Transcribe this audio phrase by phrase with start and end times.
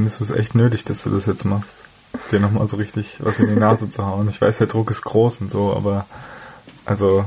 [0.00, 1.76] findest du es echt nötig, dass du das jetzt machst?
[2.32, 4.30] Dir nochmal so richtig was in die Nase zu hauen.
[4.30, 6.06] Ich weiß, der Druck ist groß und so, aber
[6.86, 7.26] also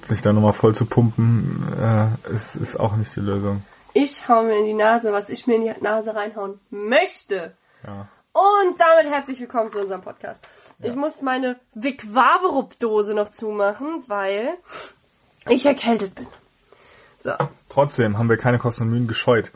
[0.00, 3.62] sich da nochmal voll zu pumpen, äh, ist, ist auch nicht die Lösung.
[3.92, 7.52] Ich hau mir in die Nase, was ich mir in die Nase reinhauen möchte.
[7.86, 8.08] Ja.
[8.32, 10.42] Und damit herzlich willkommen zu unserem Podcast.
[10.80, 14.54] Ich muss meine Vic Vaporub-Dose noch zumachen, weil
[15.50, 16.26] ich erkältet bin.
[17.18, 17.32] So,
[17.68, 19.52] Trotzdem haben wir keine Kosten und Mühen gescheut,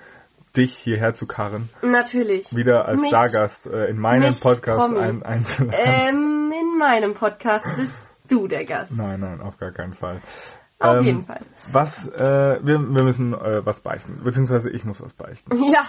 [0.56, 1.68] dich hierher zu karren.
[1.82, 2.54] natürlich.
[2.54, 5.78] Wieder als Mich- Stargast äh, in meinem Podcast ein, einzuladen.
[5.84, 8.92] Ähm, in meinem Podcast bist du der Gast.
[8.92, 10.20] Nein, nein, auf gar keinen Fall.
[10.78, 11.40] Auf Ähm, jeden Fall.
[11.72, 12.20] Was, äh,
[12.62, 15.50] wir, wir müssen äh, was beichten, beziehungsweise ich muss was beichten.
[15.72, 15.82] Ja,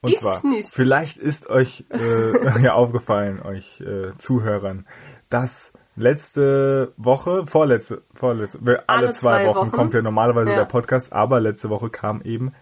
[0.00, 0.72] Und Ich zwar, nicht.
[0.72, 4.86] vielleicht ist euch äh, ja aufgefallen, euch äh, Zuhörern,
[5.28, 9.72] dass letzte Woche, vorletzte, vorletzte, alle, Alle zwei, zwei Wochen, Wochen.
[9.72, 10.56] kommt ja normalerweise Ja.
[10.58, 12.52] der Podcast, aber letzte Woche kam eben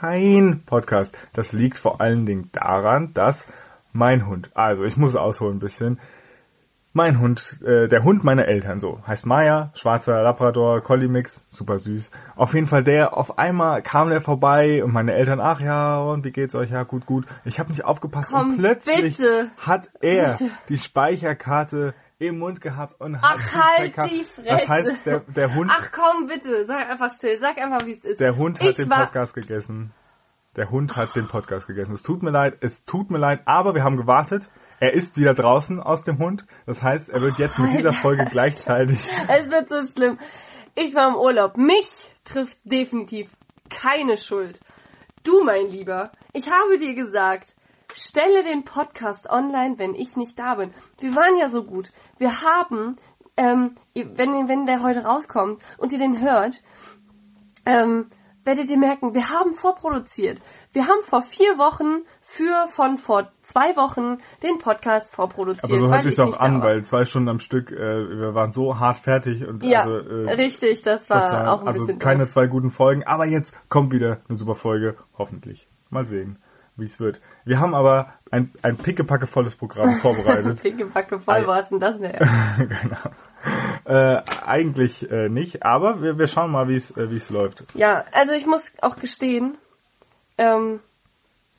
[0.00, 1.16] kein Podcast.
[1.34, 3.46] Das liegt vor allen Dingen daran, dass
[3.92, 6.00] mein Hund, also ich muss es ausholen ein bisschen,
[6.92, 11.78] mein Hund, äh, der Hund meiner Eltern, so heißt Maya, schwarzer Labrador, Collie Mix, super
[11.78, 12.10] süß.
[12.34, 16.24] Auf jeden Fall der, auf einmal kam der vorbei und meine Eltern, ach ja, und
[16.24, 16.70] wie geht's euch?
[16.70, 17.26] Ja, gut, gut.
[17.44, 19.48] Ich habe nicht aufgepasst Komm, und plötzlich bitte.
[19.58, 20.50] hat er Bitte.
[20.68, 24.12] die Speicherkarte im Mund gehabt und hat Ach, halt verkauft.
[24.12, 24.48] die Fresse.
[24.48, 28.04] Das heißt, der, der Hund, ach komm, bitte, sag einfach still, sag einfach, wie es
[28.04, 28.20] ist.
[28.20, 29.92] der Hund hat ich den war, Podcast gegessen.
[30.56, 31.94] Der Hund hat den Podcast gegessen.
[31.94, 34.50] Es tut mir leid, es tut mir leid, aber wir haben gewartet.
[34.80, 36.44] Er ist wieder draußen aus dem Hund.
[36.66, 40.18] Das heißt, er wird jetzt mit dieser Folge gleichzeitig Es wird so schlimm.
[40.74, 41.56] Ich war im Urlaub.
[41.56, 43.30] Mich trifft definitiv
[43.70, 44.60] keine Schuld.
[45.22, 47.54] Du, mein Lieber, ich habe dir gesagt,
[47.94, 50.72] stelle den Podcast online, wenn ich nicht da bin.
[50.98, 51.92] Wir waren ja so gut.
[52.18, 52.96] Wir haben,
[53.36, 56.62] ähm, wenn, wenn der heute rauskommt und ihr den hört,
[57.66, 58.06] ähm,
[58.44, 60.40] werdet ihr merken, wir haben vorproduziert.
[60.72, 65.70] Wir haben vor vier Wochen für von vor zwei Wochen den Podcast vorproduziert.
[65.70, 68.52] Aber so hört sich's ich auch an, weil zwei Stunden am Stück, äh, wir waren
[68.52, 71.82] so hart fertig und Ja, also, äh, richtig, das war das war auch ein also
[71.82, 72.32] bisschen keine doof.
[72.32, 73.04] zwei guten Folgen.
[73.04, 75.68] Aber jetzt kommt wieder eine super Folge, hoffentlich.
[75.90, 76.38] Mal sehen,
[76.80, 77.20] wie es wird.
[77.44, 80.60] Wir haben aber ein, ein pickepackevolles Programm vorbereitet.
[80.62, 82.12] Pickepacke voll, wo hast denn das denn
[82.58, 82.96] genau.
[83.84, 87.64] Äh, eigentlich äh, nicht, aber wir, wir schauen mal, wie es äh, wie es läuft.
[87.74, 89.56] Ja, also ich muss auch gestehen,
[90.38, 90.80] ähm,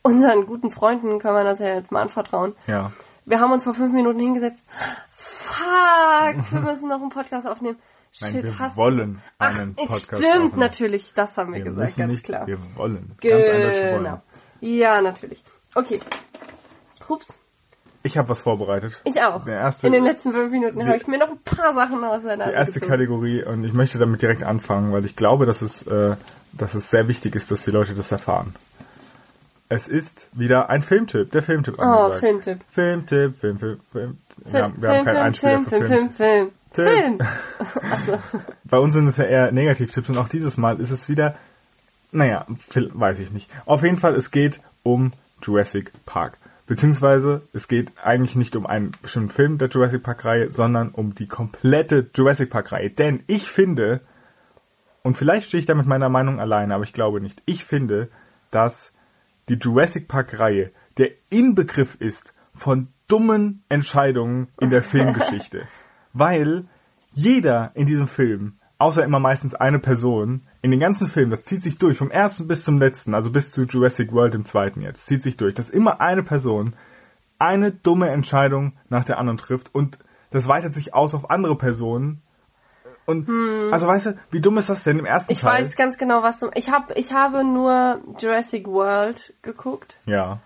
[0.03, 2.53] unseren guten Freunden kann man das ja jetzt mal anvertrauen.
[2.67, 2.91] Ja.
[3.25, 4.65] Wir haben uns vor fünf Minuten hingesetzt.
[5.09, 7.77] Fuck, wir müssen noch einen Podcast aufnehmen.
[8.19, 10.59] Nein, Shit, wir hast wollen Ach, einen Podcast stimmt aufnehmen.
[10.59, 12.45] natürlich, das haben wir, Wir gesagt, ganz nicht, klar.
[12.45, 13.15] wir wollen.
[13.21, 14.21] Ganz eindeutig wollen.
[14.61, 15.43] Ja, natürlich.
[15.75, 15.99] Okay.
[17.09, 17.35] Hups,
[18.03, 19.01] Ich habe was vorbereitet.
[19.03, 19.43] ich auch.
[19.45, 22.45] Der erste, In den letzten fünf Minuten habe ich mir noch ein paar Sachen auseinander.
[22.47, 26.15] Die erste Kategorie und ich möchte damit direkt anfangen, weil ich glaube, dass es, äh,
[26.53, 28.55] dass es sehr wichtig ist, dass die Leute das erfahren.
[29.69, 32.19] Es ist wieder ein Filmtipp, der Filmtipp Oh, angesagt.
[32.19, 32.59] Filmtipp.
[32.69, 34.17] Filmtipp, Film, Film, Film.
[34.37, 36.15] Wir Film, haben, wir haben Film, keinen Film, Einspieler Film, für Film, Films.
[36.15, 37.17] Film, Film, Film.
[37.81, 37.91] Film.
[37.91, 38.17] Achso.
[38.65, 41.35] Bei uns sind es ja eher Negativtipps und auch dieses Mal ist es wieder,
[42.11, 42.45] naja,
[42.75, 43.49] weiß ich nicht.
[43.65, 46.37] Auf jeden Fall, es geht um Jurassic Park.
[46.67, 51.27] Beziehungsweise, es geht eigentlich nicht um einen bestimmten Film der Jurassic Park-Reihe, sondern um die
[51.27, 52.89] komplette Jurassic Park-Reihe.
[52.89, 54.01] Denn ich finde,
[55.03, 58.09] und vielleicht stehe ich da mit meiner Meinung alleine, aber ich glaube nicht, ich finde,
[58.51, 58.93] dass
[59.49, 65.63] die Jurassic Park-Reihe der Inbegriff ist von dummen Entscheidungen in der Filmgeschichte.
[66.13, 66.65] Weil
[67.11, 71.63] jeder in diesem Film, außer immer meistens eine Person, in den ganzen Film, das zieht
[71.63, 75.07] sich durch, vom ersten bis zum letzten, also bis zu Jurassic World im zweiten jetzt,
[75.07, 76.73] zieht sich durch, dass immer eine Person
[77.39, 79.97] eine dumme Entscheidung nach der anderen trifft und
[80.29, 82.21] das weitet sich aus auf andere Personen.
[83.05, 83.27] Und
[83.71, 85.35] also weißt du, wie dumm ist das denn im ersten Hm.
[85.35, 85.61] Ich Teil?
[85.61, 86.51] weiß ganz genau, was du.
[86.53, 89.97] Ich hab, ich habe nur Jurassic World geguckt.
[90.05, 90.39] Ja.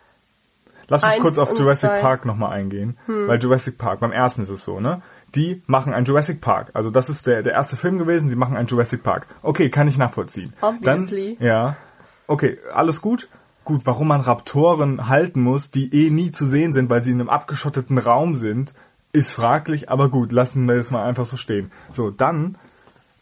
[0.88, 1.98] Lass mich Eins kurz auf Jurassic zwei.
[1.98, 2.02] Hm.
[2.02, 2.98] Park nochmal eingehen.
[3.08, 5.02] Weil Jurassic Park, beim ersten ist es so, ne?
[5.36, 6.72] Die machen ein Jurassic Park.
[6.74, 9.28] Also das ist der, der erste Film gewesen, die machen ein Jurassic Park.
[9.42, 10.54] Okay, kann ich nachvollziehen.
[10.62, 11.36] Obviously.
[11.40, 11.76] Dann, ja.
[12.28, 13.28] Okay, alles gut.
[13.64, 17.20] Gut, warum man Raptoren halten muss, die eh nie zu sehen sind, weil sie in
[17.20, 18.74] einem abgeschotteten Raum sind,
[19.12, 21.72] ist fraglich, aber gut, lassen wir das mal einfach so stehen.
[21.92, 22.58] So, dann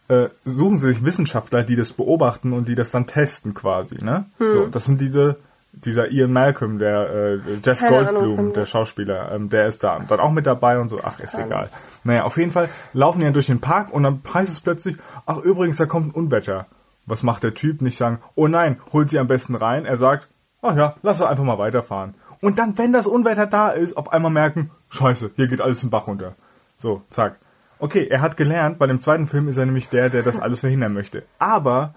[0.09, 4.25] äh, suchen sie sich Wissenschaftler, die das beobachten und die das dann testen quasi, ne?
[4.37, 4.51] Hm.
[4.51, 5.37] So, das sind diese,
[5.73, 8.65] dieser Ian Malcolm, der äh, Jeff Keine Ahnung Goldblum, von der.
[8.65, 11.69] Schauspieler, ähm, der ist da dann auch mit dabei und so, ach, ist egal.
[12.03, 14.97] Naja, auf jeden Fall laufen die dann durch den Park und dann heißt es plötzlich,
[15.25, 16.67] ach übrigens, da kommt ein Unwetter.
[17.05, 17.81] Was macht der Typ?
[17.81, 19.85] Nicht sagen, oh nein, holt sie am besten rein.
[19.85, 20.29] Er sagt,
[20.61, 22.13] ach ja, lass doch einfach mal weiterfahren.
[22.39, 25.89] Und dann, wenn das Unwetter da ist, auf einmal merken, scheiße, hier geht alles im
[25.89, 26.33] Bach runter.
[26.77, 27.37] So, zack.
[27.79, 30.61] Okay, er hat gelernt, bei dem zweiten Film ist er nämlich der, der das alles
[30.61, 31.23] verhindern möchte.
[31.39, 31.95] Aber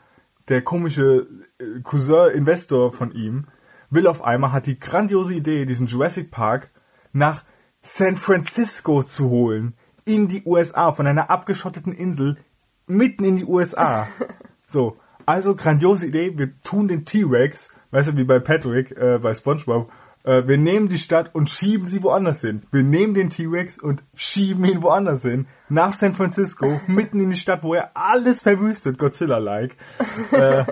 [0.49, 1.27] der komische
[1.59, 3.47] äh, Cousin-Investor von ihm
[3.97, 6.71] will auf einmal, hat die grandiose Idee, diesen Jurassic Park
[7.13, 7.43] nach
[7.83, 9.75] San Francisco zu holen.
[10.05, 12.37] In die USA, von einer abgeschotteten Insel,
[12.87, 14.07] mitten in die USA.
[14.69, 14.97] So,
[15.27, 19.89] also grandiose Idee, wir tun den T-Rex, weißt du, wie bei Patrick, äh, bei Spongebob,
[20.25, 22.65] äh, wir nehmen die Stadt und schieben sie woanders hin.
[22.73, 25.47] Wir nehmen den T-Rex und schieben ihn woanders hin.
[25.69, 29.77] Nach San Francisco, mitten in die Stadt, wo er alles verwüstet, Godzilla-like.
[30.33, 30.65] äh,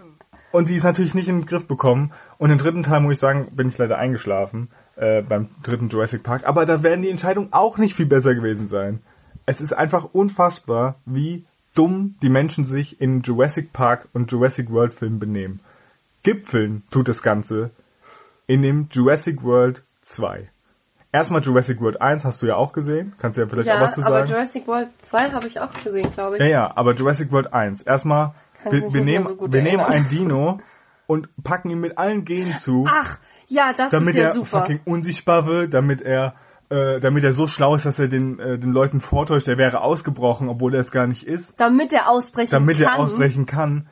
[0.52, 2.12] und die ist natürlich nicht in den Griff bekommen.
[2.40, 6.22] Und im dritten Teil, muss ich sagen, bin ich leider eingeschlafen, äh, beim dritten Jurassic
[6.22, 6.48] Park.
[6.48, 9.02] Aber da werden die Entscheidungen auch nicht viel besser gewesen sein.
[9.44, 11.44] Es ist einfach unfassbar, wie
[11.74, 15.60] dumm die Menschen sich in Jurassic Park und Jurassic World Filmen benehmen.
[16.22, 17.72] Gipfeln tut das Ganze
[18.46, 20.48] in dem Jurassic World 2.
[21.12, 23.12] Erstmal Jurassic World 1 hast du ja auch gesehen.
[23.18, 24.30] Kannst du ja vielleicht Ja, auch was zu aber sagen.
[24.30, 26.42] Jurassic World 2 habe ich auch gesehen, glaube ich.
[26.42, 27.82] Ja, ja, aber Jurassic World 1.
[27.82, 28.32] Erstmal,
[28.70, 30.58] wir, wir nehmen, so wir nehmen ein Dino
[31.10, 33.18] und packen ihn mit allen Genen zu, Ach,
[33.48, 34.60] ja, das damit ist ja er super.
[34.60, 36.34] fucking unsichtbar wird, damit er,
[36.70, 39.80] äh, damit er so schlau ist, dass er den, äh, den Leuten vortäuscht, er wäre
[39.80, 42.86] ausgebrochen, obwohl er es gar nicht ist, Damit er ausbrechen damit kann.
[42.94, 43.88] er ausbrechen kann.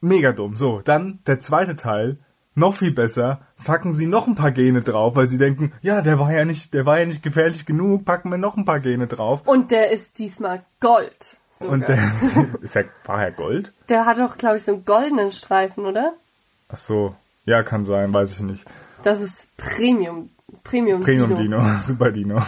[0.00, 0.56] Mega dumm.
[0.56, 2.18] So, dann der zweite Teil,
[2.54, 6.18] noch viel besser, packen sie noch ein paar Gene drauf, weil sie denken, ja, der
[6.18, 9.06] war ja nicht, der war ja nicht gefährlich genug, packen wir noch ein paar Gene
[9.06, 9.42] drauf.
[9.46, 11.38] Und der ist diesmal Gold.
[11.50, 11.72] Sogar.
[11.74, 11.98] Und der
[12.60, 13.72] ist ja, war ja Gold?
[13.88, 16.12] der hat doch, glaube ich, so einen goldenen Streifen, oder?
[16.68, 17.14] Ach so,
[17.44, 18.64] ja, kann sein, weiß ich nicht.
[19.02, 20.30] Das ist Premium.
[20.64, 21.58] Premium, Premium Dino.
[21.60, 22.42] Dino, Super Dino.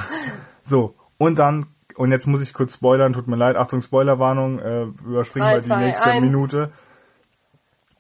[0.65, 4.83] So, und dann, und jetzt muss ich kurz spoilern, tut mir leid, Achtung, Spoilerwarnung, äh,
[4.83, 6.21] überspringen wir die nächste eins.
[6.21, 6.73] Minute.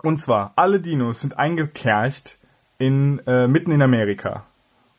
[0.02, 2.38] Und zwar, alle Dinos sind eingekercht
[2.78, 4.44] in, äh, mitten in Amerika.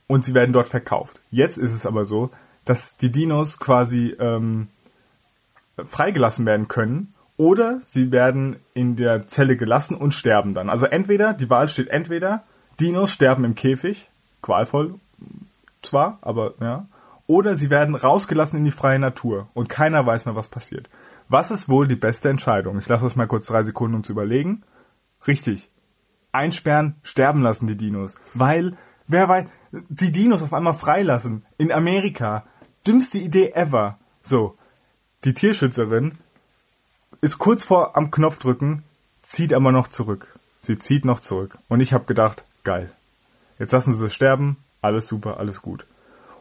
[0.07, 1.22] Und sie werden dort verkauft.
[1.31, 2.31] Jetzt ist es aber so,
[2.65, 4.68] dass die Dinos quasi ähm,
[5.83, 10.69] freigelassen werden können oder sie werden in der Zelle gelassen und sterben dann.
[10.69, 12.44] Also entweder, die Wahl steht entweder,
[12.81, 14.09] Dinos sterben im Käfig,
[14.41, 14.95] qualvoll
[15.81, 16.86] zwar, aber ja,
[17.27, 20.89] oder sie werden rausgelassen in die freie Natur und keiner weiß mehr, was passiert.
[21.30, 22.77] Was ist wohl die beste Entscheidung?
[22.77, 24.63] Ich lasse euch mal kurz drei Sekunden, um zu überlegen.
[25.25, 25.69] Richtig.
[26.33, 28.15] Einsperren, sterben lassen die Dinos.
[28.33, 28.75] Weil,
[29.07, 31.45] wer weiß, die Dinos auf einmal freilassen.
[31.57, 32.44] In Amerika.
[32.86, 33.97] Dümmste Idee ever.
[34.24, 34.57] So.
[35.24, 36.18] Die Tierschützerin
[37.21, 38.83] ist kurz vor am Knopf drücken,
[39.21, 40.27] zieht aber noch zurück.
[40.62, 41.57] Sie zieht noch zurück.
[41.68, 42.92] Und ich habe gedacht, geil.
[43.57, 45.86] Jetzt lassen sie es sterben, alles super, alles gut.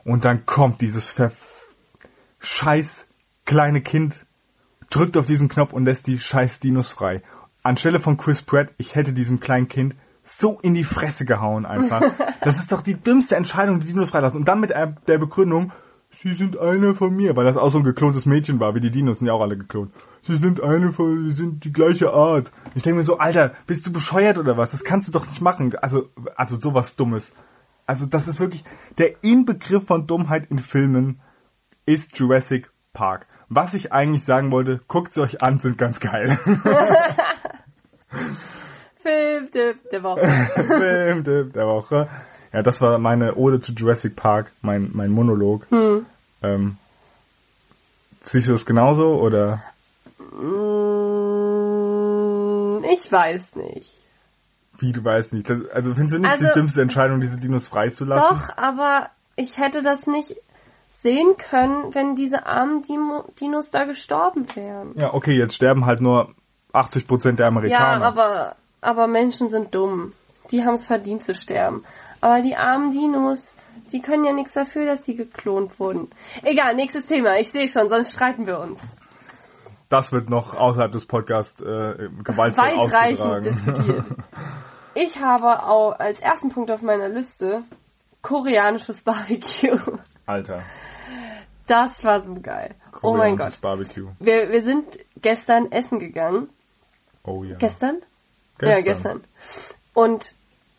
[0.05, 1.33] Und dann kommt dieses ver
[2.41, 3.07] scheiß
[3.45, 4.27] kleine Kind,
[4.91, 7.23] drückt auf diesen Knopf und lässt die scheiß Dinos frei.
[7.63, 12.03] Anstelle von Chris Pratt, ich hätte diesem kleinen Kind so in die Fresse gehauen einfach.
[12.41, 14.39] Das ist doch die dümmste Entscheidung, die Dinos freilassen.
[14.39, 15.73] Und dann mit der Begründung,
[16.23, 18.91] sie sind einer von mir, weil das auch so ein geklontes Mädchen war, wie die
[18.91, 19.93] Dinos sind ja auch alle geklont.
[20.23, 22.50] Sie sind eine von, sie sind die gleiche Art.
[22.75, 24.70] Ich denke mir so, Alter, bist du bescheuert oder was?
[24.70, 25.75] Das kannst du doch nicht machen.
[25.76, 27.32] Also, also sowas Dummes.
[27.87, 28.65] Also das ist wirklich,
[28.99, 31.20] der Inbegriff von Dummheit in Filmen
[31.87, 33.26] ist Jurassic Park.
[33.49, 36.38] Was ich eigentlich sagen wollte, guckt sie euch an, sind ganz geil.
[38.97, 40.26] Filmtipp der Woche.
[40.26, 42.09] Film Tipp der Woche.
[42.53, 45.67] Ja, das war meine Ode zu Jurassic Park, mein, mein Monolog.
[46.43, 46.77] Ähm,
[48.23, 49.62] siehst du das genauso oder?
[51.09, 53.95] Mm, ich weiß nicht.
[54.79, 55.50] Wie, du weißt nicht.
[55.50, 58.37] Das, also findest du nicht Also- die dümmste Entscheidung, diese Dinos freizulassen?
[58.38, 60.37] Doch, aber ich hätte das nicht
[60.90, 64.93] sehen können, wenn diese armen Dino Dinos da gestorben wären.
[64.97, 66.33] Ja, okay, jetzt sterben halt nur
[66.73, 68.05] 80% der Ja, Amerikaner.
[68.07, 70.12] aber, aber Menschen sind dumm.
[70.50, 71.85] Die haben es verdient zu sterben.
[72.21, 73.55] Aber die armen Dinos,
[73.93, 76.09] die können ja nichts dafür, dass sie geklont wurden.
[76.43, 77.39] Egal, nächstes Thema.
[77.39, 78.93] Ich sehe schon, sonst streiten wir uns.
[79.89, 84.05] das wird noch außerhalb des Podcasts äh, gewaltvoll Weitreichend diskutiert.
[84.95, 87.63] Ich habe auch als ersten Punkt auf meiner Liste
[88.21, 89.79] koreanisches Barbecue.
[90.27, 90.63] Alter,
[91.69, 92.75] Das war so geil.
[93.03, 93.61] Oh mein Gott.
[93.61, 94.09] Barbecue.
[94.19, 96.49] Wir, wir sind gestern essen gegangen.
[97.23, 97.57] Oh ja.
[97.59, 97.99] Gestern?
[98.61, 99.23] Ja, gestern.
[99.95, 100.35] Und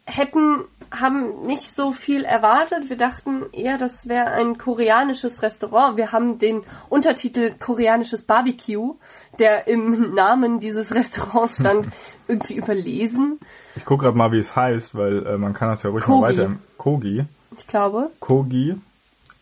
[0.10, 2.90] hätten, haben nicht so viel erwartet.
[2.90, 5.98] Wir dachten eher, das wäre ein koreanisches Restaurant.
[5.98, 8.96] Wir haben den Untertitel koreanisches Barbecue,
[9.38, 11.88] der im Namen dieses Restaurants stand,
[12.28, 13.40] irgendwie überlesen.
[13.76, 16.22] Ich gucke gerade mal, wie es heißt, weil äh, man kann das ja ruhig Kogi.
[16.22, 16.52] mal weiter.
[16.78, 17.26] Kogi.
[17.58, 18.10] Ich glaube.
[18.20, 18.76] Kogi.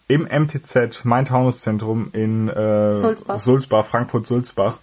[0.09, 3.39] Im MTZ, Main Taunuszentrum in äh, Sulzbach.
[3.39, 4.77] Sulzbach, Frankfurt-Sulzbach.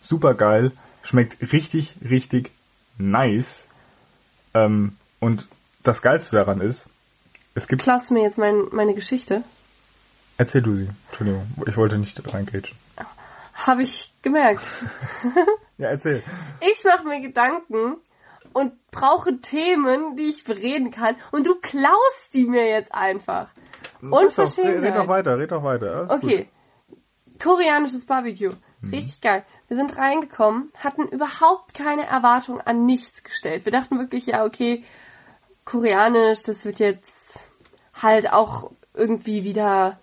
[0.00, 0.70] Super geil.
[1.02, 2.52] Schmeckt richtig, richtig
[2.96, 3.66] nice.
[4.54, 5.48] Ähm, und
[5.82, 6.86] das Geilste daran ist,
[7.54, 7.82] es gibt...
[7.82, 9.42] Klaust du mir jetzt mein, meine Geschichte?
[10.36, 10.88] Erzähl du sie.
[11.08, 12.76] Entschuldigung, ich wollte nicht reingrätschen.
[13.54, 14.62] Habe ich gemerkt.
[15.80, 16.24] Ja, erzähl.
[16.60, 17.98] Ich mache mir Gedanken,
[18.52, 23.50] und brauche Themen, die ich bereden kann und du klaust die mir jetzt einfach.
[24.00, 24.82] Unverschämtheit.
[24.82, 25.96] red doch weiter, red doch weiter.
[25.96, 26.48] Alles Okay.
[27.40, 28.52] Koreanisches Barbecue.
[28.80, 28.94] Mhm.
[28.94, 29.44] Richtig geil.
[29.68, 33.64] Wir sind reingekommen, hatten überhaupt keine Erwartung an nichts gestellt.
[33.64, 34.84] Wir dachten wirklich, ja, okay,
[35.68, 37.44] koreanisch, das wird jetzt
[37.92, 39.98] halt auch irgendwie wieder.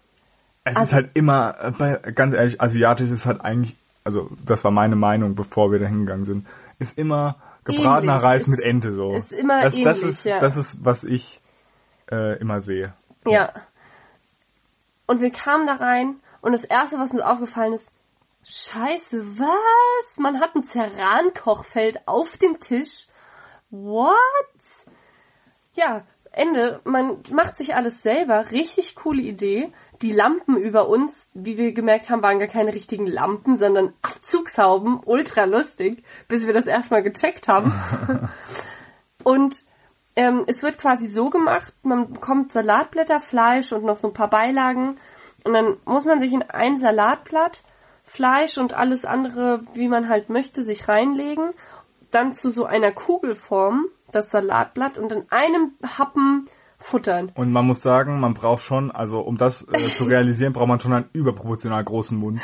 [0.63, 4.95] Es ist halt immer, äh, ganz ehrlich, asiatisch ist halt eigentlich, also das war meine
[4.95, 8.23] Meinung, bevor wir da hingegangen sind, ist immer gebratener Ähnlich.
[8.23, 9.11] Reis Ist- mit Ente so.
[9.13, 10.39] ist immer das, das ähnlich, ist, ja.
[10.39, 11.41] Das ist, was ich
[12.11, 12.93] äh, immer sehe.
[13.25, 13.51] Ja.
[15.07, 17.91] Und wir kamen da rein und das erste, was uns aufgefallen ist,
[18.43, 20.19] Scheiße, was?
[20.19, 23.07] Man hat ein Ceran-Kochfeld auf dem Tisch.
[23.71, 24.15] What?
[25.75, 26.81] Ja, Ende.
[26.83, 28.51] Man macht sich alles selber.
[28.51, 29.71] Richtig coole Idee.
[30.01, 34.99] Die Lampen über uns, wie wir gemerkt haben, waren gar keine richtigen Lampen, sondern Abzugshauben.
[35.05, 37.73] Ultra lustig, bis wir das erstmal gecheckt haben.
[39.23, 39.63] Und
[40.15, 44.29] ähm, es wird quasi so gemacht, man bekommt Salatblätter, Fleisch und noch so ein paar
[44.29, 44.97] Beilagen.
[45.43, 47.63] Und dann muss man sich in ein Salatblatt
[48.03, 51.49] Fleisch und alles andere, wie man halt möchte, sich reinlegen.
[52.11, 56.45] Dann zu so einer Kugelform das Salatblatt und in einem Happen
[56.77, 57.31] futtern.
[57.35, 60.79] Und man muss sagen, man braucht schon, also um das äh, zu realisieren, braucht man
[60.79, 62.41] schon einen überproportional großen Mund.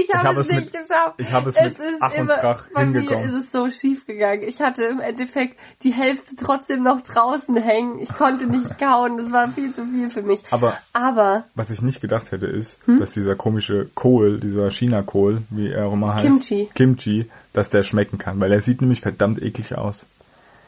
[0.00, 1.14] Ich habe hab es es nicht mit- geschafft.
[1.18, 3.28] ich habe es mit Ach und Krach bei mir hingekommen.
[3.28, 4.42] ist es so schief gegangen.
[4.44, 7.98] Ich hatte im Endeffekt die Hälfte trotzdem noch draußen hängen.
[7.98, 9.16] Ich konnte nicht kauen.
[9.18, 10.42] Das war viel zu viel für mich.
[10.52, 12.98] Aber- aber Was ich nicht gedacht hätte, ist, Hm?
[13.00, 16.70] dass dieser komische Kohl, dieser China-Kohl, wie er auch immer heißt, Kimchi.
[16.74, 20.06] Kimchi, dass der schmecken kann, weil er sieht nämlich verdammt eklig aus.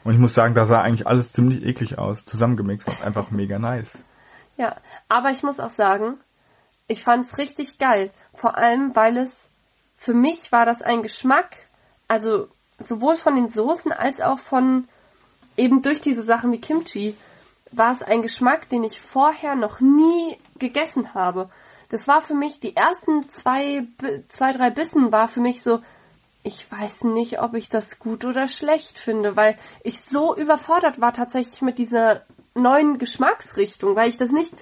[0.05, 2.25] Und ich muss sagen, da sah eigentlich alles ziemlich eklig aus.
[2.25, 4.03] Zusammengemixt war es einfach mega nice.
[4.55, 4.75] Ja,
[5.09, 6.19] aber ich muss auch sagen,
[6.87, 8.11] ich fand's richtig geil.
[8.33, 9.49] Vor allem, weil es
[9.97, 11.57] für mich war das ein Geschmack,
[12.07, 12.47] also
[12.77, 14.87] sowohl von den Soßen als auch von
[15.57, 17.17] eben durch diese Sachen wie Kimchi,
[17.71, 21.49] war es ein Geschmack, den ich vorher noch nie gegessen habe.
[21.89, 23.87] Das war für mich, die ersten zwei,
[24.27, 25.81] zwei, drei Bissen war für mich so,
[26.45, 31.11] ich weiß nicht, ob ich das gut oder schlecht finde, weil ich so überfordert war
[31.11, 32.21] tatsächlich mit dieser
[32.53, 34.53] neuen Geschmacksrichtung, weil ich das nicht,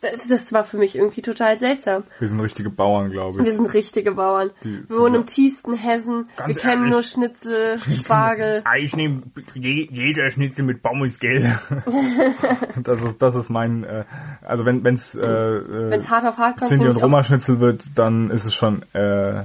[0.00, 2.02] das, das war für mich irgendwie total seltsam.
[2.18, 3.44] Wir sind richtige Bauern, glaube ich.
[3.46, 4.50] Wir sind richtige Bauern.
[4.64, 6.28] Die- wir wohnen im tiefsten Hessen.
[6.44, 6.92] Wir kennen ehrlich.
[6.92, 8.64] nur Schnitzel, Spargel.
[8.80, 9.22] Ich nehme
[9.54, 11.44] je, jeder Schnitzel mit Pommesgeld.
[12.82, 14.04] das ist das ist mein äh,
[14.42, 17.06] also wenn wenn's äh, äh, Wenn's hart auf hart kommt, Sinti nehm und ich auch-
[17.06, 19.44] Roma Schnitzel wird, dann ist es schon äh,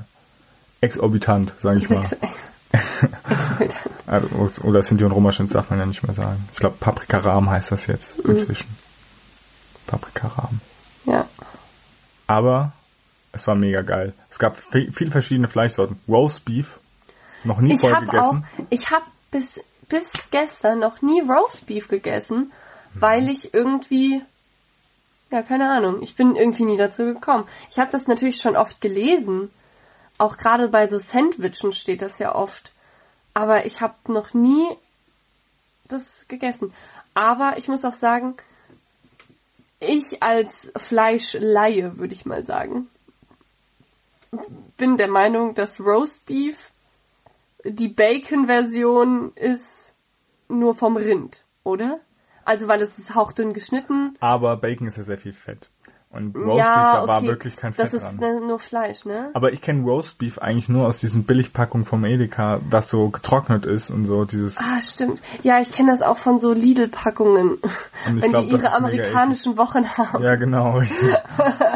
[0.82, 1.98] exorbitant, sage ich mal.
[2.00, 2.50] Ex- ex-
[3.30, 3.86] exorbitant.
[4.10, 6.50] Also, Oder Sinti und Roma Schnitzel darf man ja nicht mehr sagen.
[6.52, 8.32] Ich glaube Paprika Rahm heißt das jetzt Mhm.
[8.32, 8.76] inzwischen.
[9.86, 10.62] Paprika Rahm.
[11.06, 11.28] Ja.
[12.26, 12.72] Aber
[13.32, 14.14] es war mega geil.
[14.30, 16.00] Es gab vi- viele verschiedene Fleischsorten.
[16.08, 16.80] Roast Beef,
[17.44, 18.46] noch nie Ich vorher habe auch, gegessen.
[18.72, 19.60] ich habe bis,
[19.90, 22.52] bis gestern noch nie Roast Beef gegessen,
[22.96, 24.22] weil ich irgendwie,
[25.32, 27.44] ja, keine Ahnung, ich bin irgendwie nie dazu gekommen.
[27.70, 29.52] Ich habe das natürlich schon oft gelesen.
[30.20, 32.72] Auch gerade bei so Sandwichen steht das ja oft.
[33.34, 34.68] Aber ich habe noch nie
[35.88, 36.72] das gegessen.
[37.16, 38.36] Aber ich muss auch sagen,
[39.80, 42.90] ich als Fleischlaie, würde ich mal sagen,
[44.78, 46.72] bin der Meinung, dass Roast Beef
[47.64, 49.94] die Bacon-Version ist
[50.48, 52.00] nur vom Rind, oder?
[52.46, 54.16] Also weil es ist hauchdünn geschnitten.
[54.20, 55.70] Aber Bacon ist ja sehr viel Fett.
[56.12, 57.28] Und Roast ja, Beef, da war okay.
[57.28, 58.40] wirklich kein Fett Das ist dran.
[58.40, 59.30] ne, nur Fleisch, ne?
[59.34, 63.66] Aber ich kenne Roast Beef eigentlich nur aus diesen Billigpackungen vom Edeka, was so getrocknet
[63.66, 64.58] ist und so dieses.
[64.58, 65.22] Ah, stimmt.
[65.44, 67.60] Ja, ich kenne das auch von so Lidl-Packungen.
[68.08, 70.24] Wenn glaub, die ihre amerikanischen Wochen haben.
[70.24, 70.82] Ja, genau.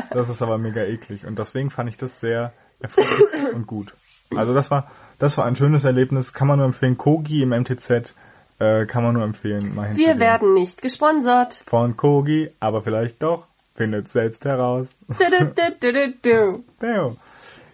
[0.09, 1.25] Das ist aber mega eklig.
[1.25, 3.95] Und deswegen fand ich das sehr erfrischend und gut.
[4.35, 6.33] Also das war, das war ein schönes Erlebnis.
[6.33, 6.97] Kann man nur empfehlen.
[6.97, 8.13] Kogi im MTZ
[8.59, 11.63] äh, kann man nur empfehlen, mal Wir werden nicht gesponsert.
[11.65, 13.47] Von Kogi, aber vielleicht doch.
[13.75, 14.87] Findet selbst heraus.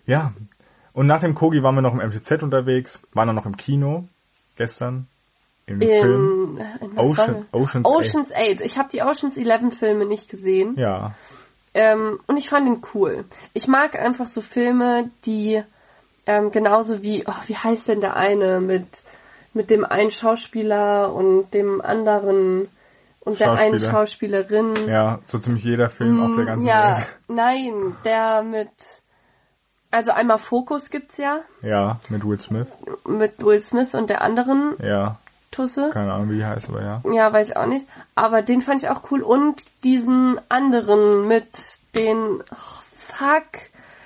[0.06, 0.34] Ja.
[0.94, 4.08] Und nach dem Kogi waren wir noch im MTZ unterwegs, waren dann noch im Kino
[4.58, 5.08] gestern
[5.66, 6.58] im Film.
[6.82, 7.86] In, in was Ocean- Ocean's?
[7.88, 8.62] Ocean's 8.
[8.62, 10.76] Ich habe die Ocean's 11 Filme nicht gesehen.
[10.78, 11.14] Ja.
[11.74, 13.26] Ähm, und ich fand ihn cool.
[13.54, 15.62] Ich mag einfach so Filme, die
[16.26, 18.86] ähm, genauso wie, oh, wie heißt denn der eine mit,
[19.54, 22.68] mit dem einen Schauspieler und dem anderen
[23.22, 23.92] und der einen Schauspieler.
[23.92, 24.74] Schauspielerin.
[24.90, 27.08] Ja, so ziemlich jeder Film auf der ganzen Mm, Ja, Welt.
[27.28, 28.70] nein, der mit,
[29.92, 32.68] also einmal Fokus gibt's ja, Ja, mit Will Smith.
[33.06, 35.18] mit Will Smith und der anderen Ja,
[35.52, 35.90] Tusse.
[35.92, 37.02] keine Ahnung, wie die heißt, aber ja.
[37.12, 37.88] Ja, weiß ich auch nicht.
[38.16, 39.22] Aber den fand ich auch cool.
[39.24, 41.48] Und diesen anderen mit
[41.96, 43.44] den, oh, fuck.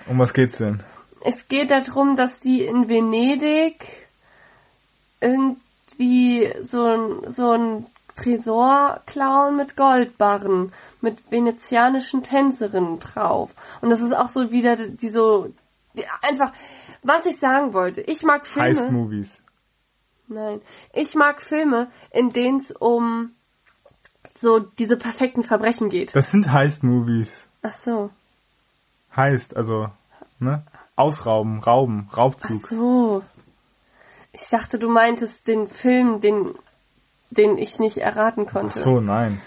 [0.08, 0.82] Um was geht's denn?
[1.26, 3.86] Es geht darum, dass die in Venedig
[5.22, 5.58] irgendwie
[5.98, 13.52] wie so ein, so ein Tresorclown mit Goldbarren, mit venezianischen Tänzerinnen drauf.
[13.82, 15.52] Und das ist auch so wieder die so,
[15.94, 16.52] die, einfach,
[17.02, 18.02] was ich sagen wollte.
[18.02, 18.70] Ich mag Filme.
[18.70, 19.42] Heist-Movies.
[20.28, 20.62] Nein.
[20.94, 23.32] Ich mag Filme, in denen es um
[24.36, 26.16] so diese perfekten Verbrechen geht.
[26.16, 27.36] Das sind Heist-Movies.
[27.62, 28.10] Ach so.
[29.16, 29.90] Heist, also,
[30.40, 30.64] ne?
[30.96, 32.66] Ausrauben, Rauben, Ach Raubzug.
[32.66, 33.24] so.
[34.32, 36.56] Ich dachte, du meintest den Film, den,
[37.34, 38.80] den ich nicht erraten Ach konnte.
[38.80, 39.42] so, nein.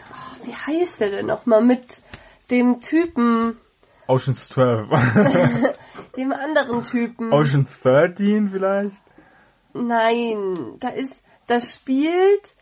[0.45, 2.03] Wie heißt der denn nochmal mit
[2.51, 3.59] dem Typen,
[4.07, 4.89] Ocean's 12.
[6.17, 7.33] dem anderen Typen?
[7.33, 8.97] Ocean's 13 vielleicht?
[9.73, 12.55] Nein, da ist, da spielt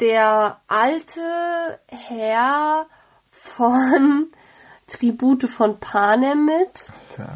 [0.00, 2.86] der alte Herr
[3.28, 4.26] von
[4.86, 6.90] Tribute von Panem mit.
[7.14, 7.28] Tja.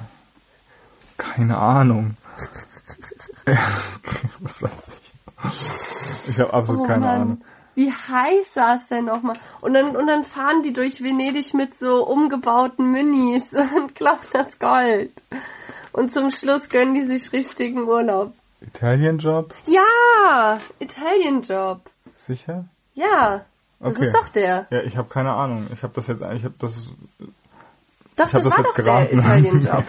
[1.17, 2.17] Keine Ahnung.
[4.41, 5.13] Was weiß ich.
[5.45, 7.21] Ich habe absolut Oh keine Mann.
[7.21, 7.41] Ahnung.
[7.75, 9.37] Wie heiß saß der nochmal?
[9.63, 13.45] Und dann, und dann fahren die durch Venedig mit so umgebauten Minis
[13.77, 15.11] und klauen das Gold.
[15.93, 18.35] Und zum Schluss gönnen die sich richtigen Urlaub.
[18.61, 19.55] Italian Job?
[19.67, 21.81] Ja, Italian Job.
[22.15, 22.67] Sicher?
[22.95, 23.45] Ja,
[23.81, 24.07] das Okay.
[24.07, 24.67] ist doch der.
[24.71, 25.67] Ja, ich habe keine Ahnung.
[25.73, 26.77] Ich habe das jetzt, ich habe das,
[28.17, 29.19] Doch, Ich hab das, das war jetzt doch der geraten.
[29.19, 29.85] Italian Job.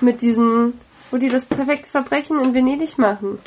[0.00, 0.74] Mit diesen,
[1.10, 3.38] wo die das perfekte Verbrechen in Venedig machen.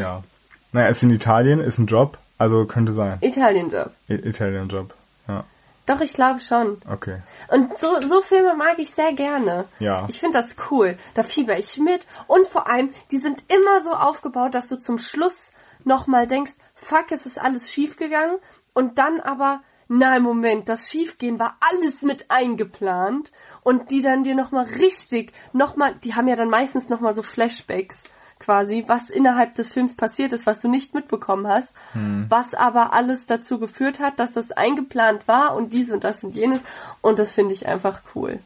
[0.00, 0.22] ja.
[0.72, 3.18] Naja, ist in Italien, ist ein Job, also könnte sein.
[3.20, 3.90] Italian Job.
[4.08, 4.94] I Italian Job.
[5.26, 5.44] Ja,
[5.86, 6.80] Doch, ich glaube schon.
[6.90, 7.22] okay.
[7.48, 9.64] Und so, so Filme mag ich sehr gerne.
[9.78, 10.06] Ja.
[10.08, 10.96] Ich finde das cool.
[11.14, 12.06] Da fieber ich mit.
[12.26, 15.52] Und vor allem, die sind immer so aufgebaut, dass du zum Schluss
[15.84, 18.36] nochmal denkst, fuck, es ist alles schiefgegangen.
[18.74, 23.32] Und dann aber, nein, Moment, das Schiefgehen war alles mit eingeplant.
[23.62, 28.04] Und die dann dir nochmal richtig, nochmal, die haben ja dann meistens nochmal so Flashbacks
[28.40, 32.26] quasi, was innerhalb des Films passiert ist, was du nicht mitbekommen hast, Hm.
[32.28, 36.34] was aber alles dazu geführt hat, dass das eingeplant war und dies und das und
[36.34, 36.60] jenes.
[37.00, 38.38] Und das finde ich einfach cool.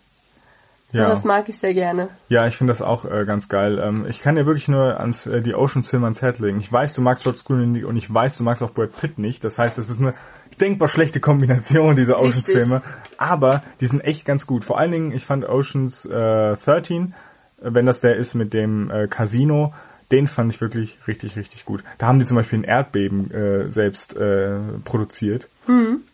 [0.91, 1.09] So, Ja.
[1.09, 2.09] das mag ich sehr gerne.
[2.29, 3.79] Ja, ich finde das auch äh, ganz geil.
[3.83, 6.61] Ähm, ich kann dir wirklich nur ans äh, die Oceans Filme ans Herz legen.
[6.61, 9.19] Ich weiß, du magst George Clooney nicht und ich weiß, du magst auch Brad Pitt
[9.19, 9.43] nicht.
[9.43, 10.13] Das heißt, es ist eine
[10.61, 12.55] denkbar schlechte Kombination dieser Oceans Richtig.
[12.57, 12.83] Filme,
[13.17, 14.67] aber die sind echt ganz gut.
[14.67, 17.15] Vor allen Dingen, ich fand Oceans äh, 13,
[17.63, 19.73] äh, wenn das der ist mit dem äh, Casino,
[20.13, 21.83] den fand ich wirklich richtig, richtig gut.
[21.99, 25.49] Da haben die zum Beispiel ein Erdbeben äh, selbst äh, produziert,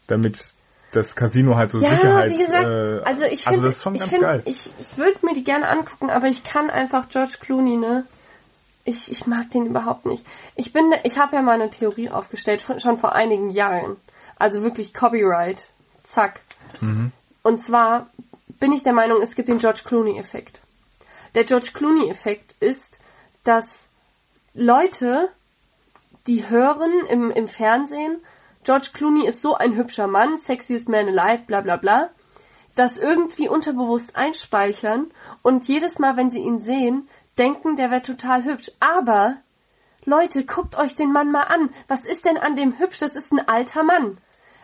[0.06, 0.52] damit
[0.92, 1.84] das Casino halt so Mhm.
[1.84, 2.34] Ja, Sicherheits...
[2.34, 4.42] wie gesagt, äh, also ich finde, das ist schon ich, ganz find, geil.
[4.44, 8.04] ich, ich würde mir die gerne angucken, aber ich kann einfach George Clooney, ne?
[8.84, 10.24] Ich, ich mag den überhaupt nicht.
[10.54, 13.96] Ich bin, ich habe ja mal eine Theorie aufgestellt, von, schon vor einigen Jahren.
[14.38, 15.70] Also wirklich Copyright.
[16.04, 16.40] Zack.
[16.80, 17.12] Mhm.
[17.42, 18.08] Und zwar
[18.60, 20.60] bin ich der Meinung, es gibt den George Clooney-Effekt.
[21.34, 22.98] Der George Clooney-Effekt ist,
[23.44, 23.87] dass
[24.58, 25.28] Leute,
[26.26, 28.20] die hören im, im Fernsehen,
[28.64, 32.10] George Clooney ist so ein hübscher Mann, sexiest man alive, bla bla bla,
[32.74, 38.44] das irgendwie unterbewusst einspeichern und jedes Mal, wenn sie ihn sehen, denken, der wäre total
[38.44, 38.72] hübsch.
[38.80, 39.36] Aber,
[40.04, 41.70] Leute, guckt euch den Mann mal an.
[41.86, 42.98] Was ist denn an dem hübsch?
[42.98, 44.18] Das ist ein alter Mann.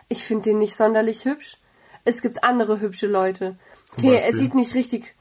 [0.09, 1.57] Ich finde den nicht sonderlich hübsch.
[2.03, 3.57] Es gibt andere hübsche Leute.
[3.97, 5.15] Okay, er sieht nicht richtig.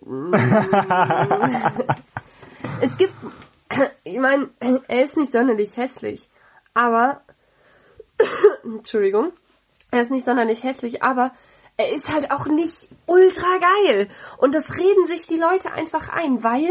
[2.80, 3.14] es gibt.
[4.04, 4.48] Ich meine,
[4.88, 6.28] er ist nicht sonderlich hässlich.
[6.74, 7.22] Aber.
[8.64, 9.32] Entschuldigung.
[9.90, 11.32] Er ist nicht sonderlich hässlich, aber
[11.76, 14.08] er ist halt auch nicht ultra geil.
[14.38, 16.68] Und das reden sich die Leute einfach ein, weil.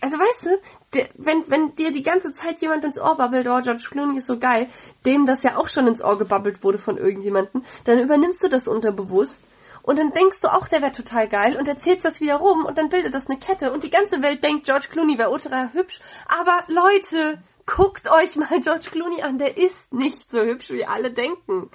[0.00, 0.48] Also weißt du,
[0.94, 4.28] der, wenn, wenn dir die ganze Zeit jemand ins Ohr babbelt, oh, George Clooney ist
[4.28, 4.68] so geil,
[5.04, 8.68] dem das ja auch schon ins Ohr gebabbelt wurde von irgendjemandem, dann übernimmst du das
[8.68, 9.48] unterbewusst
[9.82, 12.78] und dann denkst du auch, der wäre total geil und erzählst das wieder rum und
[12.78, 16.00] dann bildet das eine Kette und die ganze Welt denkt, George Clooney wäre ultra hübsch.
[16.40, 21.10] Aber Leute, guckt euch mal George Clooney an, der ist nicht so hübsch, wie alle
[21.10, 21.70] denken.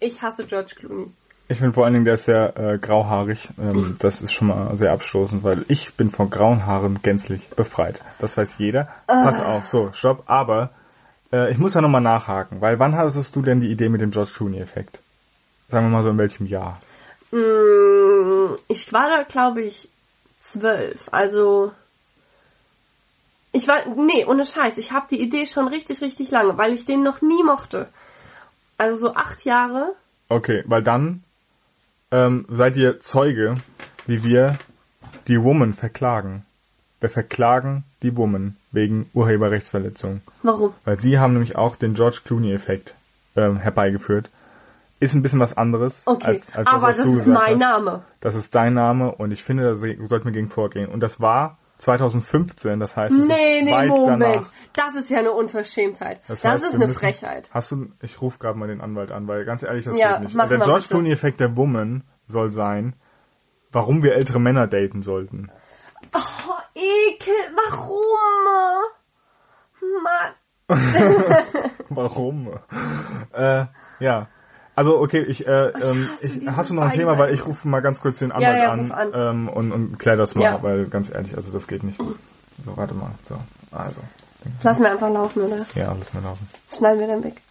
[0.00, 1.10] Ich hasse George Clooney.
[1.50, 3.48] Ich finde vor allen Dingen, der ist sehr äh, grauhaarig.
[3.58, 8.02] Ähm, das ist schon mal sehr abstoßend, weil ich bin von grauen Haaren gänzlich befreit.
[8.18, 8.88] Das weiß jeder.
[9.06, 10.24] Pass auf, so, stopp.
[10.26, 10.70] Aber
[11.32, 14.10] äh, ich muss ja nochmal nachhaken, weil wann hattest du denn die Idee mit dem
[14.10, 14.98] George Clooney-Effekt?
[15.70, 16.78] Sagen wir mal so in welchem Jahr?
[17.30, 19.88] Mm, Ich war da, glaube ich,
[20.40, 21.08] zwölf.
[21.12, 21.72] Also.
[23.52, 23.78] Ich war.
[23.96, 24.78] Nee, ohne Scheiß.
[24.78, 27.88] Ich habe die Idee schon richtig, richtig lange, weil ich den noch nie mochte.
[28.76, 29.94] Also so acht Jahre.
[30.28, 31.24] Okay, weil dann
[32.12, 33.56] ähm, seid ihr Zeuge,
[34.06, 34.56] wie wir
[35.26, 36.44] die Woman verklagen.
[37.00, 40.20] Wir verklagen die Woman wegen Urheberrechtsverletzung.
[40.42, 40.74] Warum?
[40.84, 42.94] Weil sie haben nämlich auch den George Clooney-Effekt
[43.36, 44.28] ähm, herbeigeführt.
[45.00, 46.02] Ist ein bisschen was anderes.
[46.06, 47.58] Okay, als, als aber das du ist mein hast.
[47.58, 48.04] Name.
[48.20, 50.88] Das ist dein Name und ich finde, da sollten wir gegen vorgehen.
[50.90, 54.22] Und das war 2015, das heißt, es Nee, ist nee, weit Moment.
[54.22, 54.52] danach.
[54.74, 56.20] Das ist ja eine Unverschämtheit.
[56.26, 57.48] Das, heißt, ist eine müssen- Frechheit.
[57.52, 60.34] Hast du, ich rufe gerade mal den Anwalt an, weil ganz ehrlich, das Ja, geht
[60.34, 60.50] nicht.
[60.50, 60.86] der George.
[60.88, 62.94] Clooney-Effekt der Woman soll sein,
[63.70, 65.52] warum wir ältere Männer daten sollten.
[66.12, 66.18] Oh,
[66.74, 68.04] Ekel, warum?
[70.02, 70.32] Mann.
[71.88, 72.50] Warum?
[73.32, 73.64] äh,
[74.00, 74.28] ja.
[74.78, 76.92] Also okay, ich, äh, ähm, ich, hast du noch ein.
[76.92, 79.10] Thema, weil ich rufe mal ganz kurz den Anwalt ja, an, ruf an.
[79.12, 80.62] Ähm, und, und klär das mal, Ja.
[80.62, 81.98] weil ganz ehrlich, also das geht nicht.
[81.98, 83.10] So, warte mal.
[83.28, 83.36] So,
[83.72, 84.00] also.
[84.62, 85.66] Lassen wir einfach laufen, oder?
[85.74, 86.46] Ja, lass mal laufen.
[86.72, 87.42] Schneiden wir dann weg.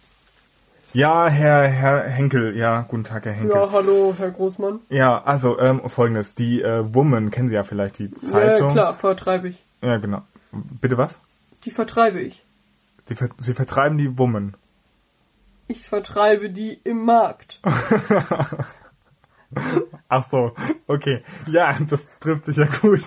[0.94, 3.72] Ja, Herr, Herr Henkel, ja, guten Tag, Herr Henkel.
[3.72, 4.80] hallo, Herr Großmann.
[4.88, 8.74] Ja, also ähm, folgendes, die äh, Woman, kennen Sie ja vielleicht die Zeitung.
[8.94, 9.62] vertreibe ich.
[9.82, 10.22] Ja, genau.
[10.50, 11.18] Bitte was?
[11.64, 12.42] Die vertreibe ich.
[13.06, 14.54] Sie, ver Sie vertreiben die Woman.
[15.68, 17.60] Ich vertreibe die im Markt.
[20.08, 20.52] Ach so,
[20.86, 21.22] okay.
[21.46, 23.02] Ja, das trifft sich ja gut.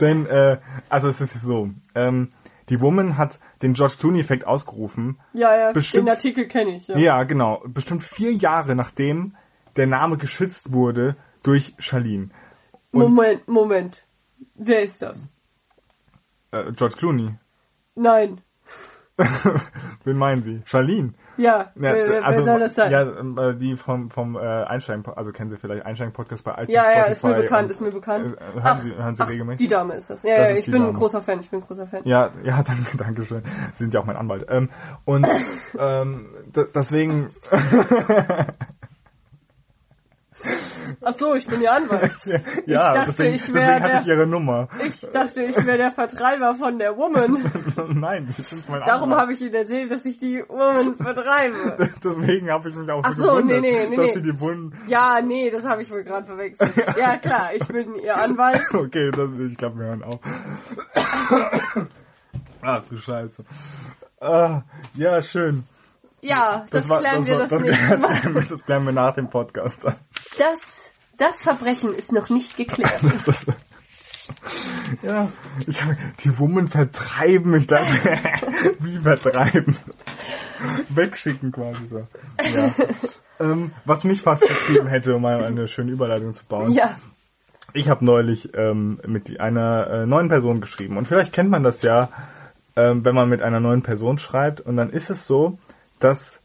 [0.00, 0.58] Denn, äh,
[0.88, 2.28] also es ist so, ähm,
[2.68, 5.18] die Woman hat den George Clooney-Effekt ausgerufen.
[5.32, 6.88] Ja, ja, Bestimmt- den Artikel kenne ich.
[6.88, 6.98] Ja.
[6.98, 7.62] Ja, genau.
[7.66, 9.36] Bestimmt vier Jahre nachdem
[9.76, 12.30] der Name geschützt wurde durch Charlene.
[12.92, 14.04] Moment, Moment.
[14.54, 15.28] Wer ist das?
[16.50, 17.34] Äh, George Clooney.
[17.94, 18.40] Nein.
[20.04, 20.60] Wen meinen Sie?
[20.64, 21.14] Charlene.
[21.38, 22.90] Ja, Ja, wer, also, wer soll das sein?
[22.90, 23.02] Ja,
[23.50, 27.02] äh, die vom, vom äh, Einstein, also kennen Sie vielleicht Einstein-Podcast bei iTunes, Ja, ja,
[27.04, 28.36] ist mir Spotify bekannt, ist mir bekannt.
[28.36, 29.66] Äh, hören Sie, hören Sie ach, regelmäßig?
[29.66, 30.22] die Dame ist das.
[30.22, 30.88] Ja, Das ja ich bin Dame.
[30.88, 32.00] ein großer Fan, ich bin ein großer Fan.
[32.04, 33.42] Ja, ja, danke, danke schön.
[33.74, 34.46] Sie sind ja auch mein Anwalt.
[34.48, 34.68] Ähm,
[35.04, 35.26] und
[35.78, 36.28] ähm,
[36.74, 37.30] deswegen,
[41.02, 42.12] Ach so, ich bin Ihr Anwalt.
[42.66, 44.68] ja, dachte, deswegen, ich deswegen hatte der- ich ihre Nummer.
[44.86, 47.38] Ich dachte, ich wäre der Vertreiber von der Woman.
[48.00, 49.20] Nein, Sie sind mein Darum Anwalt.
[49.22, 51.54] habe ich Ihnen erzählt, dass ich die Woman vertreibe.
[52.04, 54.12] Deswegen habe ich mich auch Ach so, so, gewundert, nee, nee, nee, dass nee.
[54.14, 54.72] Sie die Wunden...
[54.88, 56.72] Ja, nee, das habe ich wohl gerade verwechselt.
[56.98, 58.62] Ja, klar, ich bin Ihr Anwalt.
[58.72, 60.18] Okay, das, ich glaube, wir hören auf.
[62.62, 63.44] Ach du Scheiße.
[64.20, 64.62] Ah,
[64.94, 65.64] ja, schön.
[66.22, 68.46] Ja, das, war- klären wir war- das, das, nächste Mal.
[68.48, 69.82] das klären wir nach dem Podcast.
[70.38, 73.00] Das, das Verbrechen ist noch nicht geklärt.
[75.02, 75.30] Ja,
[75.66, 75.78] ich
[76.24, 77.54] die Woman vertreiben.
[77.54, 77.86] Ich dachte,
[78.80, 79.76] wie vertreiben?
[80.88, 82.06] Wegschicken quasi so.
[82.54, 82.74] Ja.
[83.40, 86.72] ähm, was mich fast vertrieben hätte, um mal eine schöne Überleitung zu bauen.
[86.72, 86.96] Ja,
[87.72, 90.96] Ich habe neulich ähm, mit einer äh, neuen Person geschrieben.
[90.96, 92.08] Und vielleicht kennt man das ja,
[92.74, 94.60] ähm, wenn man mit einer neuen Person schreibt.
[94.60, 95.58] Und dann ist es so,
[95.98, 96.40] dass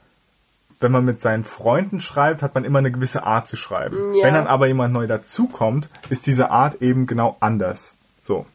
[0.82, 4.14] wenn man mit seinen Freunden schreibt, hat man immer eine gewisse Art zu schreiben.
[4.16, 4.26] Ja.
[4.26, 7.94] Wenn dann aber jemand neu dazukommt, ist diese Art eben genau anders.
[8.22, 8.46] So.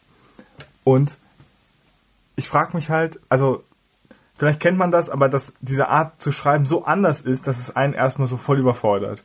[0.85, 1.19] Und
[2.37, 3.63] ich frage mich halt, also
[4.39, 7.75] vielleicht kennt man das, aber dass diese Art zu schreiben so anders ist, dass es
[7.75, 9.23] einen erstmal so voll überfordert.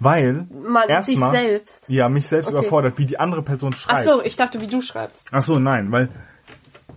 [0.00, 1.88] Weil man, sich erstmal selbst.
[1.88, 2.58] ja, mich selbst Okay.
[2.58, 4.06] überfordert, wie die andere Person Ach schreibt.
[4.06, 5.28] so, ich dachte, wie du schreibst.
[5.32, 6.08] Ach so, nein, weil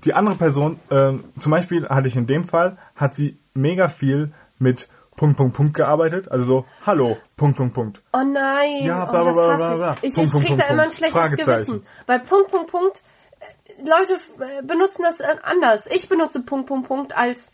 [0.04, 4.32] die andere Person, ähm, zum Beispiel hatte ich in dem Fall, hat sie mega viel
[4.60, 6.32] mit Punkt, Punkt, Punkt gearbeitet.
[6.32, 8.02] Also so, hallo, Punkt, Punkt, Punkt.
[8.14, 9.78] Oh nein, Ja, oh, bla, bla, bla, bla, ich.
[9.80, 9.98] bla.
[10.04, 11.46] Ich, Punkt, ich Punkt, krieg da Punkt, immer ein schlechtes.
[11.46, 11.86] Gewissen.
[12.06, 13.02] Bei Punkt, Punkt, Punkt,
[13.40, 15.88] äh, Leute äh, benutzen das äh, anders.
[15.88, 17.54] Ich benutze Punkt, Punkt, Punkt als...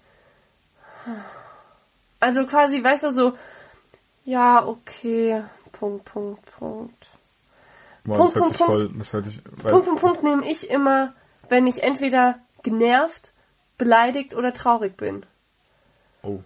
[2.19, 3.33] Also quasi, weißt du, so...
[4.25, 7.07] Ja, okay, Punkt, Punkt, Punkt.
[8.03, 8.71] Boah, Punkt, Punkt, Punkt.
[9.13, 9.23] voll,
[9.63, 11.13] weil, Punkt, Punkt, Punkt nehme ich immer,
[11.47, 13.31] wenn ich entweder genervt,
[13.77, 15.25] beleidigt oder traurig bin.
[16.23, 16.39] oh.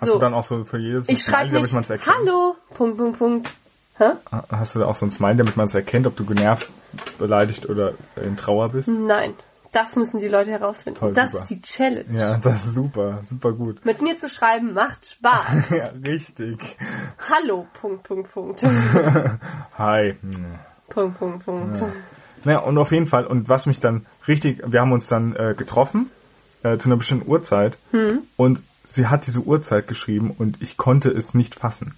[0.00, 0.14] Hast So.
[0.14, 2.16] du dann auch so für jedes Ich damit nicht, man es erkennt?
[2.16, 3.50] hallo, Punkt, Punkt, Punkt.
[3.98, 4.12] Hä?
[4.50, 6.70] Hast du da auch so ein Smile, damit man es erkennt, ob du genervt,
[7.18, 8.88] beleidigt oder in Trauer bist?
[8.88, 9.34] Nein,
[9.72, 10.98] das müssen die Leute herausfinden.
[10.98, 11.42] Toll, das super.
[11.42, 12.18] ist die Challenge.
[12.18, 13.84] Ja, das ist super, super gut.
[13.84, 15.70] Mit mir zu schreiben macht Spaß.
[15.70, 16.78] Ja, richtig.
[17.30, 18.62] Hallo, Punkt, Punkt, Punkt.
[19.78, 20.14] Hi.
[20.22, 20.44] Hm.
[20.88, 21.82] Punkt, Punkt, Punkt.
[22.44, 25.54] Naja, und auf jeden Fall, und was mich dann richtig, wir haben uns dann äh,
[25.56, 26.10] getroffen,
[26.62, 27.76] äh, zu einer bestimmten Uhrzeit,
[28.36, 31.94] und sie hat diese Uhrzeit geschrieben und ich konnte es nicht fassen.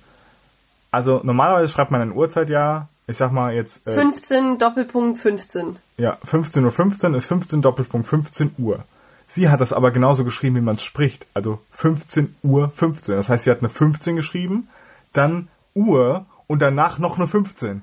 [0.91, 5.77] Also normalerweise schreibt man eine Uhrzeit ja, ich sag mal jetzt, äh, 15, Doppelpunkt 15.
[5.97, 8.85] ja, 15.15 Uhr 15 ist 15 Doppelpunkt 15 Uhr.
[9.27, 13.17] Sie hat das aber genauso geschrieben, wie man es spricht, also 15 Uhr 15.
[13.17, 14.69] Das heißt, sie hat eine 15 geschrieben,
[15.13, 17.83] dann Uhr und danach noch eine 15.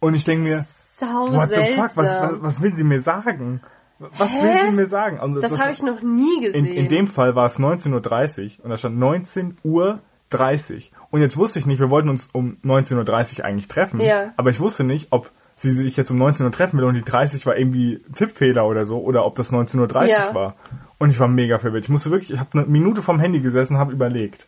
[0.00, 0.66] Und ich denke mir,
[0.98, 1.88] Sau What the seltsam.
[1.88, 1.96] fuck?
[1.96, 3.60] Was, was, was will sie mir sagen?
[3.98, 4.42] Was Hä?
[4.42, 5.18] will sie mir sagen?
[5.18, 6.66] Also das habe ich noch nie in, gesehen.
[6.66, 9.98] in dem Fall war es 19.30 Uhr und da stand 19 Uhr
[10.30, 10.92] 30.
[11.10, 14.00] Und jetzt wusste ich nicht, wir wollten uns um 19.30 Uhr eigentlich treffen.
[14.00, 14.32] Ja.
[14.36, 17.02] Aber ich wusste nicht, ob sie sich jetzt um 19 Uhr treffen will und die
[17.02, 20.34] 30 war irgendwie Tippfehler oder so oder ob das 19.30 Uhr Ja.
[20.34, 20.54] war.
[20.98, 21.84] Und ich war mega verwirrt.
[21.84, 24.46] Ich musste wirklich, ich habe eine Minute vom Handy gesessen, habe überlegt.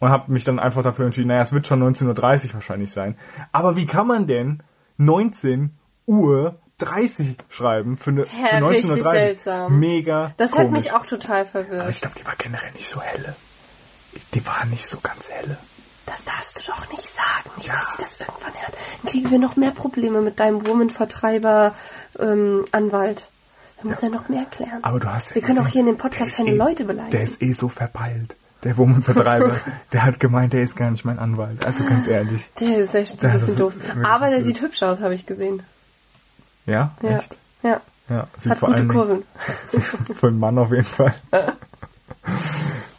[0.00, 3.16] Und habe mich dann einfach dafür entschieden, naja, es wird schon 19.30 Uhr wahrscheinlich sein.
[3.52, 4.62] Aber wie kann man denn
[4.98, 5.70] 19
[6.06, 9.20] Uhr 1930 schreiben für, eine, für Hä, richtig 1930.
[9.20, 9.78] seltsam.
[9.78, 10.64] Mega Das komisch.
[10.66, 11.88] hat mich auch total Aber verwirrt.
[11.90, 13.36] ich glaube, die war generell nicht so helle.
[14.34, 15.56] Die war nicht so ganz helle.
[16.06, 17.50] Das darfst du doch nicht sagen.
[17.56, 17.74] Nicht, Ja.
[17.76, 18.72] dass sie das irgendwann hören.
[19.02, 23.28] Dann kriegen wir noch mehr Probleme mit deinem Woman-Vertreiber-Anwalt.
[23.80, 24.80] da muss er noch mehr klären.
[24.82, 27.10] Aber du hast ja Wir können auch hier in dem Podcast keine eh, Leute beleidigen.
[27.12, 28.36] Der ist eh so verpeilt.
[28.64, 29.54] Der Woman-Vertreiber,
[29.92, 31.64] der hat gemeint, der ist gar nicht mein Anwalt.
[31.66, 32.50] Also ganz ehrlich.
[32.60, 33.72] Der ist echt ein bisschen doof.
[34.04, 35.62] Aber der sieht hübsch aus, habe ich gesehen.
[36.66, 36.92] Ja?
[37.02, 37.10] Ja.
[37.18, 37.36] Echt?
[37.62, 37.80] Ja.
[38.08, 38.26] Ja.
[38.36, 39.22] Sieht Hat vor gute allen Dingen- Kurven.
[40.14, 41.14] Für einen Mann auf jeden Fall.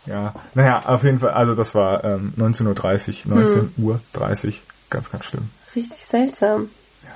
[0.05, 5.11] ja, naja, auf jeden Fall, also das war ähm, 19.30 Uhr, 19 Uhr 30, ganz,
[5.11, 5.49] ganz schlimm.
[5.75, 6.69] Richtig seltsam.
[7.03, 7.09] Ja,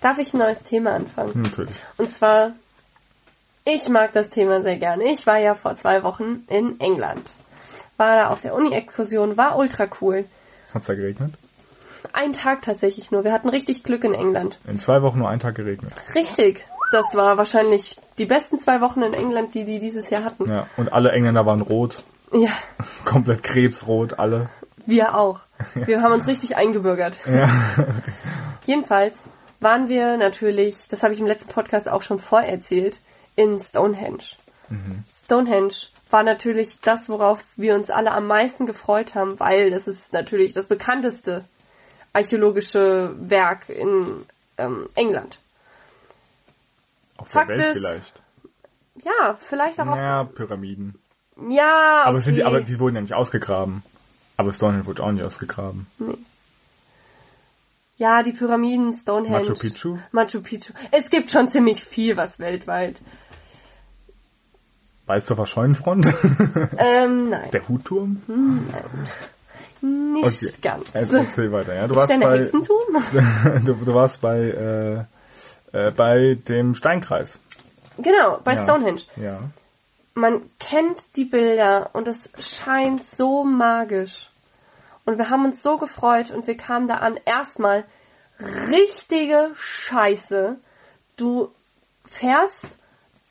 [0.00, 1.42] Darf ich ein neues Thema anfangen?
[1.42, 1.74] natürlich.
[1.96, 2.52] Und zwar,
[3.64, 5.04] ich mag das Thema sehr gerne.
[5.12, 7.32] Ich war ja vor zwei Wochen in England.
[7.96, 10.24] War da auf der Uni-Exkursion, war ultra cool.
[10.74, 11.34] Hat's da geregnet?
[12.12, 13.24] Ein Tag tatsächlich nur.
[13.24, 14.58] Wir hatten richtig Glück in England.
[14.66, 15.92] In zwei Wochen nur einen Tag geregnet.
[16.14, 16.64] Richtig.
[16.90, 20.48] Das war wahrscheinlich die besten zwei Wochen in England, die die dieses Jahr hatten.
[20.48, 22.50] Ja, und alle Engländer waren rot, Ja,
[23.04, 24.48] komplett krebsrot, alle.
[24.86, 25.40] wir auch.
[25.74, 27.18] Wir haben uns richtig eingebürgert.
[28.64, 29.24] Jedenfalls
[29.60, 33.00] waren wir natürlich, das habe ich im letzten Podcast auch schon vorerzählt,
[33.34, 34.22] in Stonehenge.
[35.10, 35.72] Stonehenge
[36.10, 40.52] war natürlich das, worauf wir uns alle am meisten gefreut haben, weil das ist natürlich
[40.52, 41.44] das bekannteste
[42.12, 44.24] archäologische Werk in
[44.56, 45.38] ähm, England.
[47.16, 48.12] Auf Fakt der Welt ist- vielleicht.
[49.04, 50.94] Ja, vielleicht auch Ja, Pyramiden.
[51.36, 51.50] auf...
[51.50, 52.08] Ja, okay.
[52.08, 53.82] Aber, sind die, aber die wurden ja nicht ausgegraben.
[54.36, 55.86] Aber Stonehenge wurde auch nicht ausgegraben.
[57.96, 59.38] Ja, die Pyramiden, Stonehenge.
[59.40, 59.98] Machu Picchu?
[60.12, 60.72] Machu Picchu.
[60.92, 63.02] Es gibt schon ziemlich viel, was weltweit.
[65.06, 66.06] Balzdorfer Scheunenfront,
[66.78, 68.22] Ähm, nein, der Hutturm.
[69.80, 70.52] Nicht Okay.
[70.62, 70.88] ganz.
[70.94, 71.74] Also, erzähl weiter.
[71.74, 72.38] Ja, du, warst bei,
[73.64, 75.06] du, du warst bei,
[75.72, 77.38] äh, äh, bei dem Steinkreis.
[77.98, 78.62] genau, bei Ja.
[78.62, 79.02] Stonehenge.
[79.16, 79.38] Ja.
[80.14, 84.30] Man kennt die Bilder und es scheint so magisch.
[85.04, 87.18] Und wir haben uns so gefreut und wir kamen da an.
[87.24, 87.84] Erstmal
[88.70, 90.56] richtige Scheiße.
[91.16, 91.50] Du
[92.04, 92.78] fährst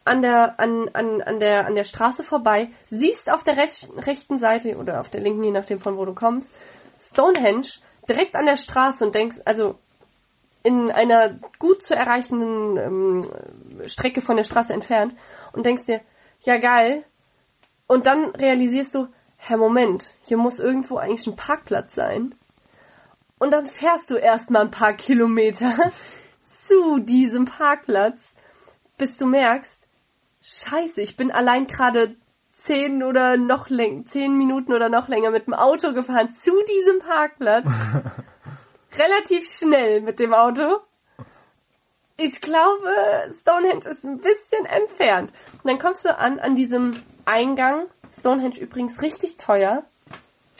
[0.08, 4.38] an der, an, an, an der, an der Straße vorbei, siehst auf der rech rechten
[4.38, 6.52] Seite oder auf der linken, je nachdem von wo du kommst,
[7.00, 7.67] Stonehenge
[8.10, 9.76] direkt an der Straße und denkst, also
[10.63, 15.13] in einer gut zu erreichenden ähm, Strecke von der Straße entfernt
[15.54, 16.02] und denkst dir,
[16.41, 17.04] ja geil.
[17.88, 22.36] Und dann realisierst du, Herr Moment, hier muss irgendwo eigentlich ein Parkplatz sein.
[23.39, 25.74] Und dann fährst du erstmal ein paar Kilometer
[26.50, 28.36] zu diesem Parkplatz,
[28.98, 29.87] bis du merkst,
[30.48, 32.16] scheiße, ich bin allein gerade
[32.54, 37.00] zehn oder noch länger, zehn Minuten oder noch länger mit dem Auto gefahren zu diesem
[37.00, 37.66] Parkplatz.
[38.98, 40.80] Relativ schnell mit dem Auto.
[42.20, 42.90] Ich glaube,
[43.42, 45.32] Stonehenge ist ein bisschen entfernt.
[45.62, 47.86] Und dann kommst du an, an diesem Eingang.
[48.10, 49.84] Stonehenge übrigens richtig teuer.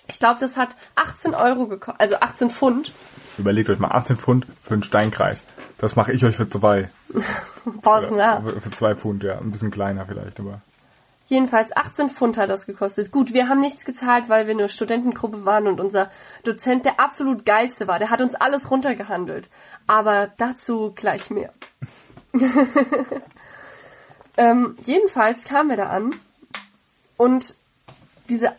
[0.08, 2.94] Ich glaube, das hat 18 Euro gekostet, also 18 Pfund.
[3.38, 5.44] Überlegt euch mal 18 Pfund für einen Steinkreis.
[5.78, 6.90] Das mache ich euch für zwei.
[7.82, 8.42] Pausen, ja.
[8.42, 9.38] Für zwei Pfund, ja.
[9.38, 10.62] Ein bisschen kleiner vielleicht, aber.
[11.28, 13.12] Jedenfalls 18 Pfund hat das gekostet.
[13.12, 16.10] Gut, wir haben nichts gezahlt, weil wir eine Studentengruppe waren und unser
[16.44, 18.00] Dozent der absolut geilste war.
[18.00, 19.50] Der hat uns alles runtergehandelt.
[19.88, 21.52] Aber dazu gleich mehr.
[24.38, 26.12] ähm, jedenfalls kamen wir da an
[27.18, 27.56] und
[28.30, 28.54] diese,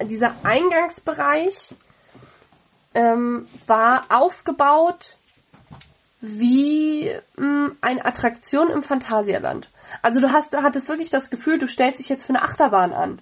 [0.00, 1.74] dieser Eingangsbereich
[2.94, 5.18] ähm, war aufgebaut
[6.20, 9.68] wie mh, eine Attraktion im Phantasialand.
[10.00, 12.92] Also du hast, du hattest wirklich das Gefühl, du stellst dich jetzt für eine Achterbahn
[12.92, 13.20] an.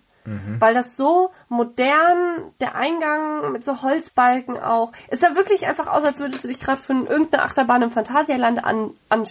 [0.61, 4.93] Weil das so modern, der Eingang mit so Holzbalken auch.
[5.09, 8.65] Es sah wirklich einfach aus, als würdest du dich gerade für irgendeine Achterbahn im Phantasialand
[8.65, 9.27] an, an,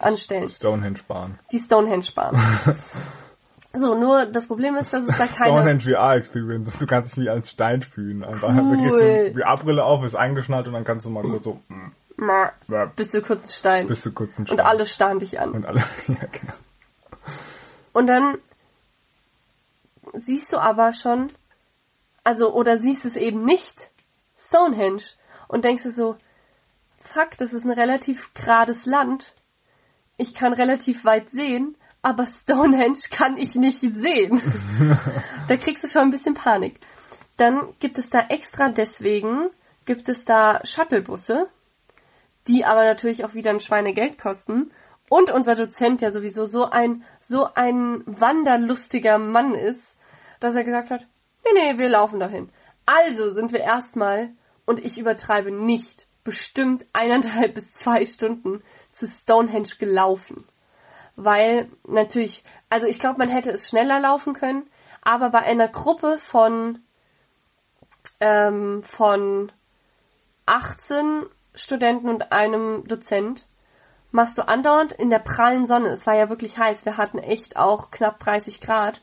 [0.00, 0.50] anstellen.
[0.50, 1.38] Stonehenge-Bahn.
[1.52, 2.36] Die Stonehenge-Bahn.
[3.78, 5.56] so, nur das Problem ist, dass es da keine...
[5.56, 6.78] Stonehenge VR-Experience.
[6.78, 8.24] Du kannst dich wie als Stein fühlen.
[8.24, 8.48] Einfach.
[8.48, 8.76] Cool.
[8.76, 11.60] Du die VR-Brille auf, ist eingeschnallt und dann kannst du mal kurz so.
[12.18, 12.86] Ja.
[12.96, 13.86] Bist du kurz ein Stein.
[13.88, 14.60] Bist du kurz ein Und Stein.
[14.60, 15.50] alle starren dich an.
[15.52, 15.82] Und alle.
[16.08, 16.52] Ja, genau.
[17.92, 18.38] Und dann
[20.12, 21.30] siehst du aber schon,
[22.24, 23.90] also, oder siehst es eben nicht,
[24.38, 25.02] Stonehenge.
[25.48, 26.16] Und denkst du so,
[27.00, 29.34] fuck, das ist ein relativ gerades Land.
[30.16, 34.40] Ich kann relativ weit sehen, aber Stonehenge kann ich nicht sehen.
[35.48, 36.78] da kriegst du schon ein bisschen Panik.
[37.36, 39.50] Dann gibt es da extra deswegen,
[39.86, 41.48] gibt es da Shuttlebusse,
[42.46, 44.70] die aber natürlich auch wieder ein Schweinegeld kosten.
[45.08, 49.96] Und unser Dozent ja sowieso so ein, so ein wanderlustiger Mann ist,
[50.38, 51.08] dass er gesagt hat,
[51.44, 52.50] nee, nee, wir laufen dahin.
[52.84, 54.30] Also sind wir erstmal,
[54.64, 60.44] und ich übertreibe nicht, bestimmt eineinhalb bis zwei Stunden zu Stonehenge gelaufen.
[61.16, 64.68] Weil natürlich, also ich glaube, man hätte es schneller laufen können,
[65.02, 66.80] aber bei einer Gruppe von,
[68.20, 69.50] ähm, von
[70.44, 71.24] 18
[71.54, 73.46] Studenten und einem Dozent
[74.10, 77.56] machst du andauernd in der prallen Sonne, es war ja wirklich heiß, wir hatten echt
[77.56, 79.02] auch knapp 30 Grad,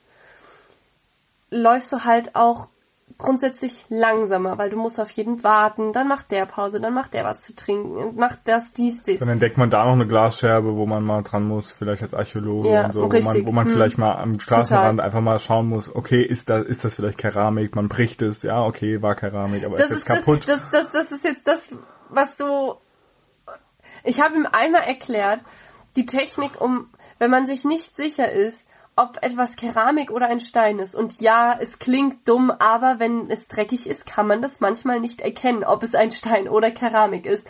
[1.49, 2.69] läufst du halt auch
[3.17, 7.23] grundsätzlich langsamer, weil du musst auf jeden warten, dann macht der Pause, dann macht der
[7.23, 9.19] was zu trinken, macht das, dies, dies.
[9.19, 12.69] Dann entdeckt man da noch eine Glasscherbe, wo man mal dran muss, vielleicht als Archäologe
[12.69, 13.25] Ja, und so, richtig.
[13.25, 13.73] wo man, wo man Hm.
[13.73, 17.75] vielleicht mal am Straßenrand einfach mal schauen muss, okay, ist das, ist das vielleicht Keramik?
[17.75, 20.47] Man bricht es, ja, okay, war Keramik, aber das ist jetzt kaputt.
[20.47, 21.71] Das, das, das ist jetzt das,
[22.09, 22.79] was so.
[24.03, 25.39] Ich habe ihm einmal erklärt,
[25.95, 30.79] die Technik, um, wenn man sich nicht sicher ist, ob etwas Keramik oder ein Stein
[30.79, 30.95] ist.
[30.95, 35.21] Und ja, es klingt dumm, aber wenn es dreckig ist, kann man das manchmal nicht
[35.21, 37.47] erkennen, ob es ein Stein oder Keramik ist.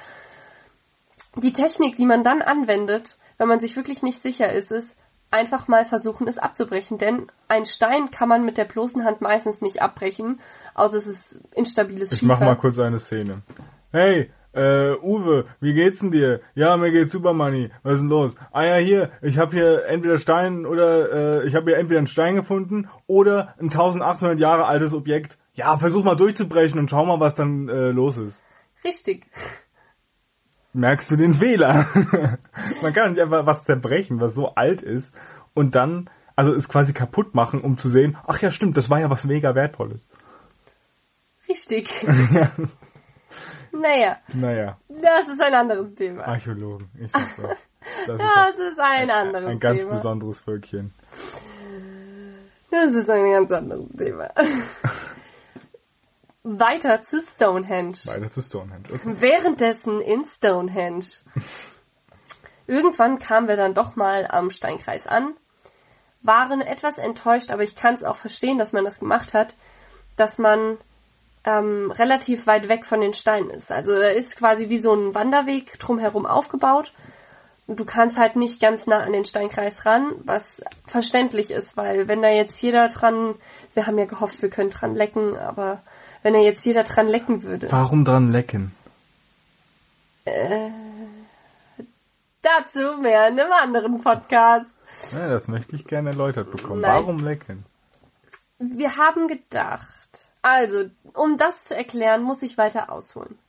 [1.35, 4.95] Die Technik, die man dann anwendet, wenn man sich wirklich nicht sicher ist, ist
[5.31, 6.97] einfach mal versuchen, es abzubrechen.
[6.97, 10.39] Denn ein Stein kann man mit der bloßen Hand meistens nicht abbrechen,
[10.75, 12.33] außer es ist instabiles Ich Schiefer.
[12.33, 13.41] mach mal kurz eine Szene.
[13.91, 16.41] Hey, äh, Uwe, wie geht's denn dir?
[16.55, 17.69] Ja, mir geht's super, Manni.
[17.81, 18.35] Was ist denn los?
[18.51, 22.07] Ah ja, hier, ich habe hier entweder Stein oder äh, ich habe hier entweder einen
[22.07, 25.37] Stein gefunden oder ein 1800 Jahre altes Objekt.
[25.53, 28.43] Ja, versuch mal durchzubrechen und schau mal, was dann äh, los ist.
[28.83, 29.25] Richtig.
[30.73, 31.85] Merkst du den Fehler?
[32.81, 35.11] Man kann nicht einfach was zerbrechen, was so alt ist
[35.53, 38.99] und dann also es quasi kaputt machen, um zu sehen, ach ja, stimmt, das war
[38.99, 40.01] ja was mega wertvolles.
[41.47, 41.89] Richtig.
[43.73, 46.23] naja, Naja, das ist ein anderes Thema.
[46.27, 47.57] Archäologen, ich sag's euch.
[48.07, 49.91] Das ist Das ist ein anderes ein ganz Thema.
[49.95, 50.93] besonderes Völkchen.
[52.71, 54.29] Das ist ein ganz anderes Thema.
[56.43, 57.97] Weiter zu Stonehenge.
[58.05, 58.83] Weiter zu Stonehenge.
[58.93, 59.15] Okay.
[59.19, 61.05] Währenddessen in Stonehenge.
[62.67, 65.33] Irgendwann kamen wir dann doch mal am Steinkreis an,
[66.21, 69.55] waren etwas enttäuscht, aber ich kann es auch verstehen, dass man das gemacht hat,
[70.15, 70.77] dass man
[71.45, 73.71] ähm, relativ weit weg von den Steinen ist.
[73.71, 76.91] Also er ist quasi wie so ein Wanderweg drumherum aufgebaut.
[77.67, 82.07] Und Du kannst halt nicht ganz nah an den Steinkreis ran, was verständlich ist, weil
[82.07, 83.35] wenn da jetzt jeder dran,
[83.73, 85.81] wir haben ja gehofft, wir können dran lecken, aber
[86.23, 87.71] wenn da jetzt jeder dran lecken würde.
[87.71, 88.73] Warum dran lecken?
[92.41, 94.75] Dazu mehr in einem anderen Podcast.
[95.13, 96.81] Ja, das möchte ich gerne erläutert bekommen.
[96.81, 96.91] Nein.
[96.91, 97.65] Warum lecken?
[98.59, 99.92] Wir haben gedacht,
[100.43, 103.39] also, um das zu erklären, muss ich weiter ausholen.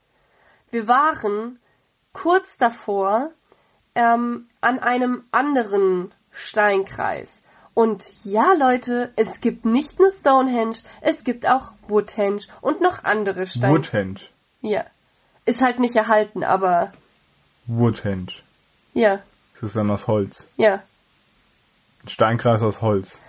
[0.71, 1.59] Wir waren
[2.13, 3.29] kurz davor
[3.93, 7.41] ähm, an einem anderen Steinkreis.
[7.73, 13.45] Und ja, Leute, es gibt nicht nur Stonehenge, es gibt auch Woodhenge und noch andere
[13.47, 13.73] Steine.
[13.73, 14.21] Woodhenge.
[14.61, 14.85] Ja.
[15.45, 16.91] Ist halt nicht erhalten, aber
[17.67, 18.27] Woodhenge.
[18.93, 19.19] ja,
[19.55, 20.49] Das ist dann aus Holz.
[20.57, 20.81] ja.
[22.03, 23.19] Ein Steinkreis aus Holz.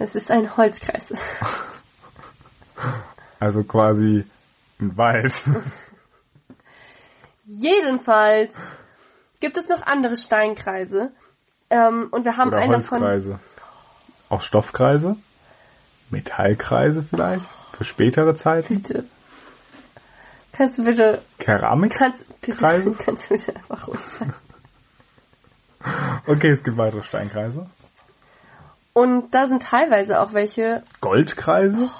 [0.00, 1.14] Es ist ein Holzkreis.
[3.38, 4.24] Also quasi
[4.80, 5.42] ein Wald.
[7.46, 8.52] Jedenfalls
[9.40, 11.10] gibt es noch andere Steinkreise.
[11.70, 13.00] Ähm, und wir haben Oder einen davon.
[13.00, 13.40] Holzkreise.
[14.28, 15.16] Auch Stoffkreise?
[16.10, 17.44] Metallkreise vielleicht?
[17.72, 18.82] Für spätere Zeiten?
[18.82, 19.04] Bitte.
[20.52, 21.22] Kannst du bitte.
[21.38, 21.94] Keramik?
[21.94, 22.92] Kannst, bitte, Kreise?
[23.04, 24.34] kannst du bitte einfach ruhig sein.
[26.26, 27.66] Okay, es gibt weitere Steinkreise.
[28.92, 31.76] Und da sind teilweise auch welche Goldkreise?
[31.78, 31.90] bitte,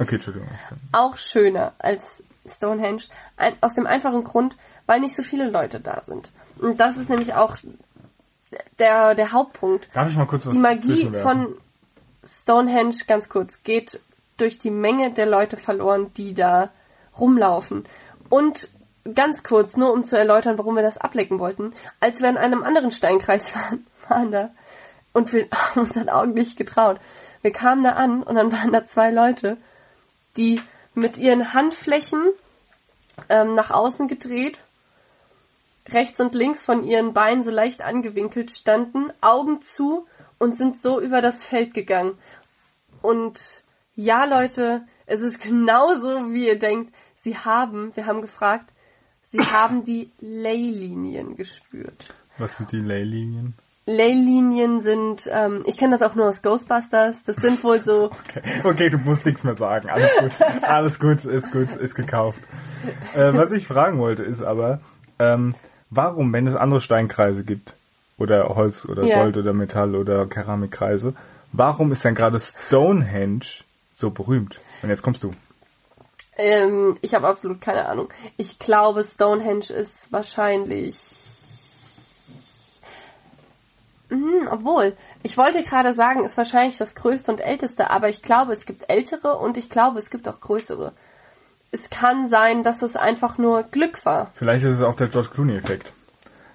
[0.00, 0.48] Okay, Entschuldigung.
[0.92, 3.02] auch schöner als Stonehenge.
[3.36, 6.30] Ein, aus dem einfachen Grund, weil nicht so viele Leute da sind.
[6.58, 7.56] Und das ist nämlich auch
[8.78, 9.88] der, der Hauptpunkt.
[9.92, 11.54] Darf ich mal kurz was Die Magie von
[12.24, 14.00] Stonehenge, ganz kurz, geht
[14.36, 16.70] durch die Menge der Leute verloren, die da
[17.18, 17.84] rumlaufen.
[18.28, 18.68] Und
[19.14, 22.62] ganz kurz, nur um zu erläutern, warum wir das ablecken wollten, als wir an einem
[22.62, 24.50] anderen Steinkreis waren, waren da
[25.12, 26.98] und wir haben unseren Augen nicht getraut.
[27.42, 29.56] Wir kamen da an und dann waren da zwei Leute,
[30.40, 30.58] die
[30.94, 32.32] mit ihren Handflächen
[33.28, 34.58] ähm, nach außen gedreht,
[35.88, 40.06] rechts und links von ihren Beinen so leicht angewinkelt standen, Augen zu
[40.38, 42.16] und sind so über das Feld gegangen.
[43.02, 43.62] Und
[43.94, 46.94] ja, Leute, es ist genauso, wie ihr denkt.
[47.14, 48.72] Sie haben, wir haben gefragt,
[49.20, 52.14] sie haben die Leylinien gespürt.
[52.38, 53.54] Was sind die Leylinien?
[53.86, 58.42] Leylinien sind, ähm, ich kenne das auch nur aus Ghostbusters, das sind wohl so, Okay.
[58.64, 59.88] okay, du musst nichts mehr sagen.
[59.90, 60.32] Alles gut.
[60.62, 62.40] Alles gut, ist gut, ist gekauft.
[63.14, 64.80] Äh, was ich fragen wollte, ist aber,
[65.18, 65.54] ähm,
[65.90, 67.74] warum, wenn es andere Steinkreise gibt,
[68.20, 69.22] oder Holz oder Ja.
[69.22, 71.14] Gold oder Metall oder Keramikkreise,
[71.52, 73.46] warum ist dann gerade Stonehenge
[73.96, 74.60] so berühmt?
[74.82, 75.32] Und jetzt kommst du.
[76.36, 78.08] Ähm, ich habe absolut keine Ahnung.
[78.36, 80.96] Ich glaube, Stonehenge ist wahrscheinlich.
[84.10, 84.92] Hm, obwohl,
[85.22, 88.90] ich wollte gerade sagen, ist wahrscheinlich das größte und älteste, aber ich glaube, es gibt
[88.90, 90.92] ältere und ich glaube, es gibt auch größere.
[91.72, 94.30] Es kann sein, dass es einfach nur Glück war.
[94.34, 95.92] Vielleicht ist es auch der George Clooney-Effekt.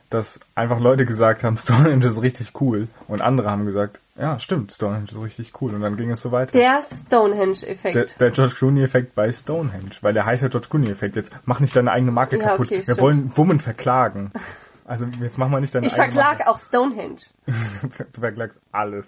[0.09, 2.89] Dass einfach Leute gesagt haben, Stonehenge ist richtig cool.
[3.07, 5.73] Und andere haben gesagt, ja, stimmt, Stonehenge ist richtig cool.
[5.73, 6.51] Und dann ging es so weiter.
[6.51, 7.95] Der Stonehenge-Effekt.
[7.95, 9.91] Der, der George Clooney-Effekt bei Stonehenge.
[10.01, 11.15] Weil der heißt ja George Clooney-Effekt.
[11.15, 12.67] Jetzt mach nicht deine eigene Marke Ja, kaputt.
[12.67, 12.99] okay, Wir stimmt.
[13.01, 14.31] wollen Wummen verklagen.
[14.85, 17.17] Also jetzt mach mal nicht deine Ich verklag auch Stonehenge.
[18.13, 19.07] Du verklagst alles.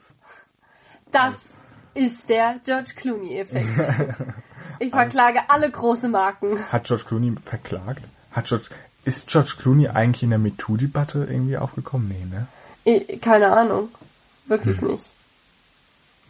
[1.12, 1.56] Das
[1.94, 3.70] ist der George Clooney-Effekt.
[4.80, 6.60] Ich verklage alle große Marken.
[6.72, 8.04] Hat George Clooney verklagt?
[8.32, 8.66] Hat George,
[9.06, 12.08] ist George Clooney eigentlich in der MeToo-Debatte irgendwie aufgekommen?
[12.10, 12.46] Nee, ne?
[12.84, 13.90] Ich, keine Ahnung.
[14.46, 14.90] Wirklich Hm.
[14.90, 15.06] nicht.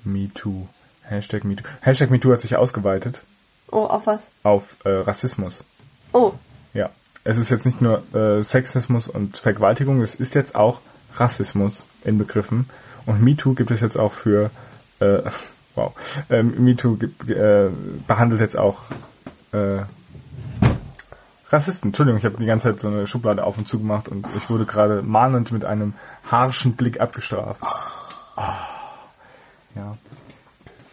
[0.06, 0.68] MeToo.
[1.04, 1.64] Hashtag MeToo.
[1.82, 3.22] Hashtag MeToo hat sich ausgeweitet
[3.70, 4.22] Oh, auf was?
[4.44, 5.66] auf äh, Rassismus.
[6.14, 6.34] Oh.
[7.28, 10.80] Es ist jetzt nicht nur äh, Sexismus und Vergewaltigung, es ist jetzt auch
[11.16, 12.70] Rassismus inbegriffen.
[13.06, 14.50] Und MeToo gibt es jetzt auch für,
[15.02, 15.20] äh,
[15.76, 15.94] wow,
[16.30, 16.98] ähm, MeToo
[17.28, 17.68] äh,
[18.08, 18.84] behandelt jetzt auch
[19.52, 19.80] äh,
[21.50, 21.90] Rassisten.
[21.90, 24.50] Entschuldigung, ich habe die ganze Zeit so eine Schublade auf und zu gemacht und ich
[24.50, 25.96] wurde gerade mahnend mit einem
[26.32, 27.62] harschen Blick abgestraft.
[28.38, 28.56] Ah.
[29.76, 29.98] Ja.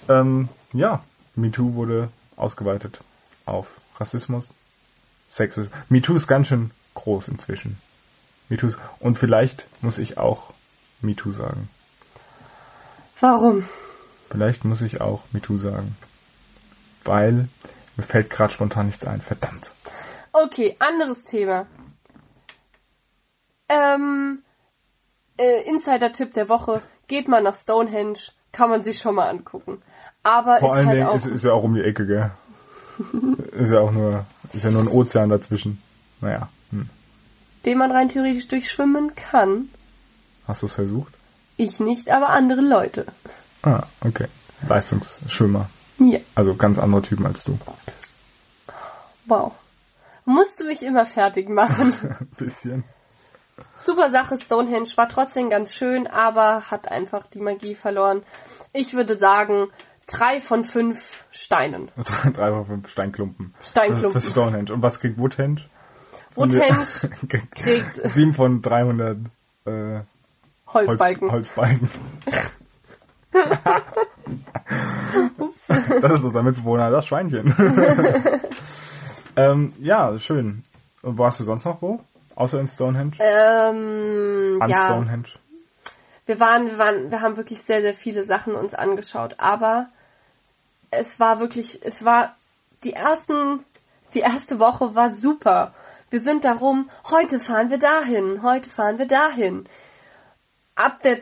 [0.09, 1.05] Ähm, ja,
[1.37, 3.05] MeToo wurde ausgeweitet
[3.47, 4.49] auf Rassismus,
[5.29, 5.71] Sexismus.
[5.89, 7.79] MeToo ist ganz schön groß inzwischen.
[8.49, 10.53] MeToo ist, und vielleicht muss ich auch
[11.01, 11.69] MeToo sagen.
[13.21, 13.69] warum?
[14.31, 15.97] Vielleicht muss ich auch MeToo sagen.
[17.05, 17.49] Weil
[17.97, 19.21] mir fällt gerade spontan nichts ein.
[19.21, 19.73] Verdammt.
[20.33, 21.67] Okay, anderes Thema.
[23.69, 24.43] Ähm,
[25.39, 26.83] äh, Insider-Tipp der Woche.
[27.07, 28.19] Geht mal nach Stonehenge.
[28.53, 29.83] Kann man sich schon mal angucken.
[30.23, 31.15] Aber Vor ist allen halt Dingen auch...
[31.15, 32.31] ist, ist ja auch um die Ecke, gell?
[33.53, 35.83] ist ja auch nur, ist ja nur ein Ozean dazwischen.
[36.21, 36.89] Naja, hm.
[37.65, 39.69] den man rein theoretisch durchschwimmen kann.
[40.47, 41.13] hast du es versucht?
[41.57, 43.07] Ich nicht, aber andere Leute.
[43.63, 44.27] Ah, okay.
[44.69, 45.69] Leistungsschwimmer.
[45.99, 47.59] Ja, Also ganz andere Typen als du.
[49.27, 49.53] wow.
[50.25, 51.93] Musst du mich immer fertig machen.
[52.21, 52.85] Ein bisschen.
[53.77, 58.23] Super Sache, Stonehenge war trotzdem ganz schön, aber hat einfach die Magie verloren.
[58.73, 59.69] Ich würde sagen,
[60.07, 61.91] drei von fünf Steinen.
[62.33, 63.55] Drei von fünf Steinklumpen.
[63.63, 64.21] Steinklumpen.
[64.21, 64.73] Für Stonehenge.
[64.73, 65.63] Und was kriegt Woodhenge?
[66.35, 66.85] Woodhenge
[67.55, 69.19] kriegt Sieben von 300
[69.67, 71.31] äh, Holz, Holzbalken.
[71.31, 71.91] Holzbalken.
[75.39, 75.69] Ups.
[76.01, 77.55] Das ist unser Mitbewohner, das Schweinchen.
[79.37, 80.63] ähm, ja, schön.
[81.03, 82.01] Und warst du sonst noch wo?
[82.37, 83.13] Außer in Stonehenge?
[83.21, 85.29] Ähm, An ja, Stonehenge?
[86.27, 89.89] wir waren, wir waren, wir haben wirklich sehr, sehr viele Sachen uns angeschaut, aber
[90.99, 92.37] es war wirklich, es war
[92.83, 93.65] die ersten,
[94.15, 95.75] die erste Woche war super.
[96.11, 99.65] Wir sind darum, heute fahren wir dahin, heute fahren wir dahin.
[100.77, 101.19] Ab der,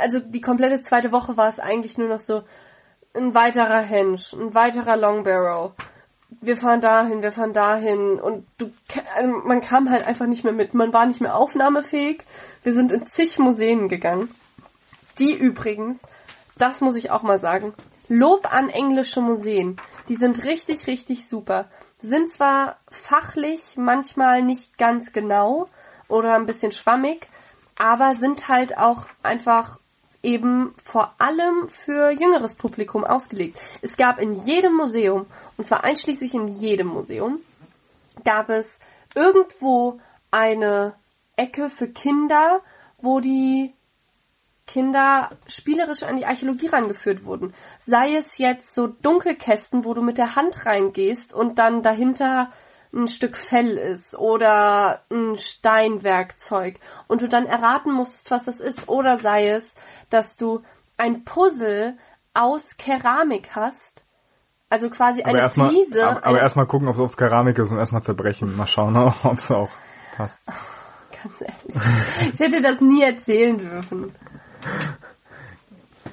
[0.00, 2.42] also die komplette zweite Woche war es eigentlich nur noch so
[3.14, 5.72] ein weiterer Henge, ein weiterer Long Barrow.
[6.40, 8.70] Wir fahren dahin, wir fahren dahin und du,
[9.16, 10.74] also man kam halt einfach nicht mehr mit.
[10.74, 12.24] Man war nicht mehr aufnahmefähig.
[12.62, 14.32] Wir sind in zig Museen gegangen.
[15.18, 16.02] Die übrigens,
[16.56, 17.74] das muss ich auch mal sagen,
[18.12, 19.80] Lob an englische Museen.
[20.08, 21.70] Die sind richtig, richtig super.
[22.00, 25.68] Sind zwar fachlich manchmal nicht ganz genau
[26.08, 27.28] oder ein bisschen schwammig,
[27.78, 29.78] aber sind halt auch einfach
[30.24, 33.56] eben vor allem für jüngeres Publikum ausgelegt.
[33.80, 37.38] Es gab in jedem Museum, und zwar einschließlich in jedem Museum,
[38.24, 38.80] gab es
[39.14, 40.00] irgendwo
[40.32, 40.94] eine
[41.36, 42.60] Ecke für Kinder,
[42.98, 43.72] wo die
[44.70, 47.52] Kinder spielerisch an die Archäologie rangeführt wurden.
[47.80, 52.50] Sei es jetzt so Dunkelkästen, wo du mit der Hand reingehst und dann dahinter
[52.92, 58.88] ein Stück Fell ist oder ein Steinwerkzeug und du dann erraten musstest, was das ist.
[58.88, 59.74] Oder sei es,
[60.08, 60.62] dass du
[60.96, 61.96] ein Puzzle
[62.32, 64.04] aus Keramik hast,
[64.68, 66.06] also quasi Aber eine erstmal Fliese.
[66.06, 68.56] aber, aber erstmal gucken, ob es Keramik ist und erstmal zerbrechen.
[68.56, 69.70] Mal schauen, ob es auch
[70.16, 70.42] passt.
[70.46, 72.34] Ganz ehrlich.
[72.34, 74.14] Ich hätte das nie erzählen dürfen.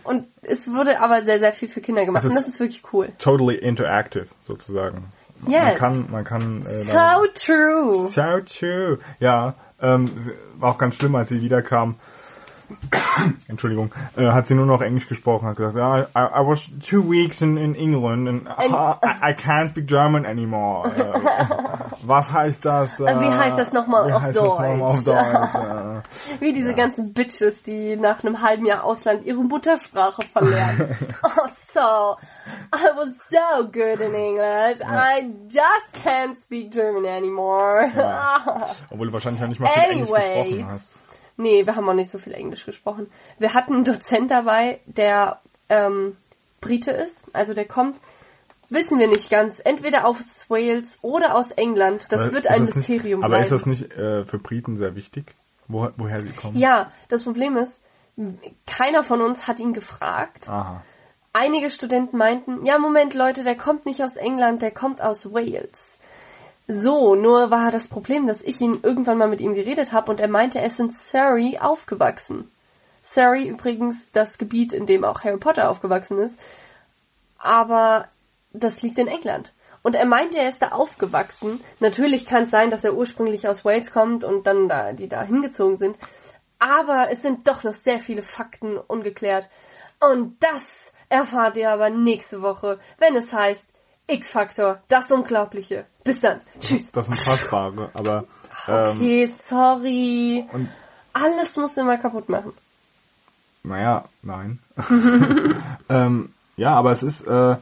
[0.03, 2.23] Und es wurde aber sehr, sehr viel für Kinder gemacht.
[2.23, 3.09] Und das ist wirklich cool.
[3.19, 5.11] Totally interactive, sozusagen.
[5.41, 5.77] Man Yes.
[5.77, 6.59] kann, man kann.
[6.59, 8.07] Äh, So true.
[8.07, 8.99] So true.
[9.19, 10.09] Ja, ähm,
[10.55, 11.95] war auch ganz schlimm, als sie wiederkam.
[13.47, 17.09] Entschuldigung, äh, hat sie nur noch Englisch gesprochen, hat gesagt, ja, I, I was two
[17.09, 20.91] weeks in, in England and ah, I, I can't speak German anymore.
[21.07, 21.45] Äh,
[22.03, 22.99] was heißt das?
[22.99, 25.17] Äh, Wie heißt das nochmal auf das nochmal auf Deutsch?
[25.17, 26.03] Deutsch?
[26.39, 30.95] Wie diese ganzen Bitches, die nach einem halben Jahr Ausland ihre Muttersprache verlernen.
[31.23, 32.17] oh, so.
[32.73, 34.81] I was so good in English.
[34.81, 37.91] I just can't speak German anymore.
[38.89, 40.65] Obwohl du wahrscheinlich auch nicht mal viel Englisch gesprochen Anyways.
[40.67, 40.97] hast.
[41.37, 43.09] Nee, wir haben auch nicht so viel Englisch gesprochen.
[43.39, 46.17] Wir hatten einen Dozent dabei, der ähm,
[46.61, 47.27] Brite ist.
[47.33, 47.97] Also der kommt,
[48.69, 52.11] wissen wir nicht ganz, entweder aus Wales oder aus England.
[52.11, 53.43] Das Aber wird ein das nicht- Mysterium Aber bleiben.
[53.43, 55.35] ist das nicht äh, für Briten sehr wichtig,
[55.67, 56.57] wo, woher sie kommen?
[56.57, 57.83] ja, das Problem ist,
[58.65, 60.49] keiner von uns hat ihn gefragt.
[60.49, 60.81] Aha.
[61.33, 65.99] Einige Studenten meinten, ja, Moment, Leute, der kommt nicht aus England, der kommt aus Wales.
[66.67, 70.19] So, nur war das Problem, dass ich ihn irgendwann mal mit ihm geredet habe und
[70.19, 72.51] er meinte, er ist in Surrey aufgewachsen.
[73.01, 76.39] Surrey übrigens das Gebiet, in dem auch Harry Potter aufgewachsen ist.
[77.37, 78.09] Aber
[78.51, 79.53] das liegt in England.
[79.81, 81.63] Und er meinte, er ist da aufgewachsen.
[81.79, 85.23] Natürlich kann es sein, dass er ursprünglich aus Wales kommt und dann da, die da
[85.23, 85.97] hingezogen sind.
[86.59, 89.47] Aber es sind doch noch sehr viele Fakten ungeklärt.
[90.01, 93.69] Und das erfahrt ihr aber nächste Woche, wenn es heißt
[94.07, 95.85] X-Faktor, das Unglaubliche.
[96.03, 96.39] Bis dann.
[96.59, 96.91] Tschüss.
[96.91, 98.23] Das sind Fassbare, aber
[98.67, 100.45] ähm, Okay, sorry.
[100.53, 100.69] und
[101.13, 102.53] Alles musst du immer kaputt machen.
[103.63, 104.59] naja, nein.
[105.89, 107.55] ähm, ja, aber es ist äh,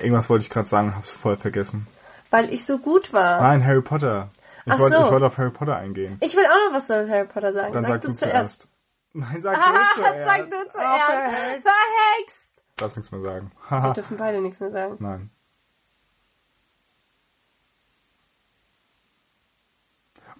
[0.00, 1.86] irgendwas wollte ich gerade sagen, hab's voll vergessen.
[2.30, 3.40] Weil ich so gut war.
[3.40, 4.28] Nein, Harry Potter.
[4.64, 5.04] Ich Ach wollte so.
[5.04, 6.16] ich wollte auf Harry Potter eingehen.
[6.20, 7.72] Ich will auch noch was zu Harry Potter sagen.
[7.72, 8.68] Dann sag, du zuerst.
[9.12, 10.24] Nein, sag Ah, du zuerst.
[10.24, 11.62] sag du zuerst.
[11.62, 12.48] verhext.
[12.76, 13.52] Darfst nichts mehr sagen.
[13.68, 14.96] Wir dürfen beide nichts mehr sagen.
[14.98, 15.30] Nein.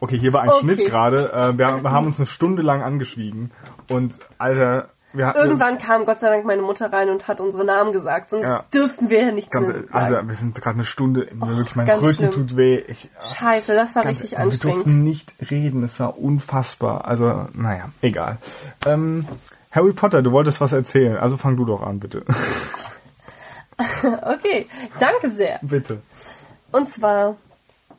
[0.01, 0.61] Okay, hier war ein Okay.
[0.61, 1.33] Schnitt gerade.
[1.33, 3.53] Äh, wir, wir haben uns eine Stunde lang angeschwiegen.
[3.89, 5.35] Und, Alter, wir.
[5.37, 8.65] Irgendwann kam Gott sei Dank meine Mutter rein und hat unsere Namen gesagt, sonst Ja.
[8.75, 9.93] dürften wir nichts Ganz, mehr sagen.
[9.93, 11.29] also, wir sind gerade eine Stunde...
[11.33, 12.31] mir wirklich, mein Rücken schlimm.
[12.33, 12.79] tut weh.
[12.89, 14.87] Ich, Scheiße, das war ganz, richtig wir anstrengend.
[14.87, 15.85] durften nicht reden.
[15.85, 17.05] Es war unfassbar.
[17.07, 18.39] Also, naja, egal.
[18.87, 19.29] Ähm,
[19.73, 21.17] Harry Potter, du wolltest was erzählen.
[21.17, 22.25] Also fang du doch an, bitte.
[24.23, 24.67] Okay,
[25.01, 25.59] danke sehr.
[25.63, 26.03] bitte.
[26.71, 27.37] Und zwar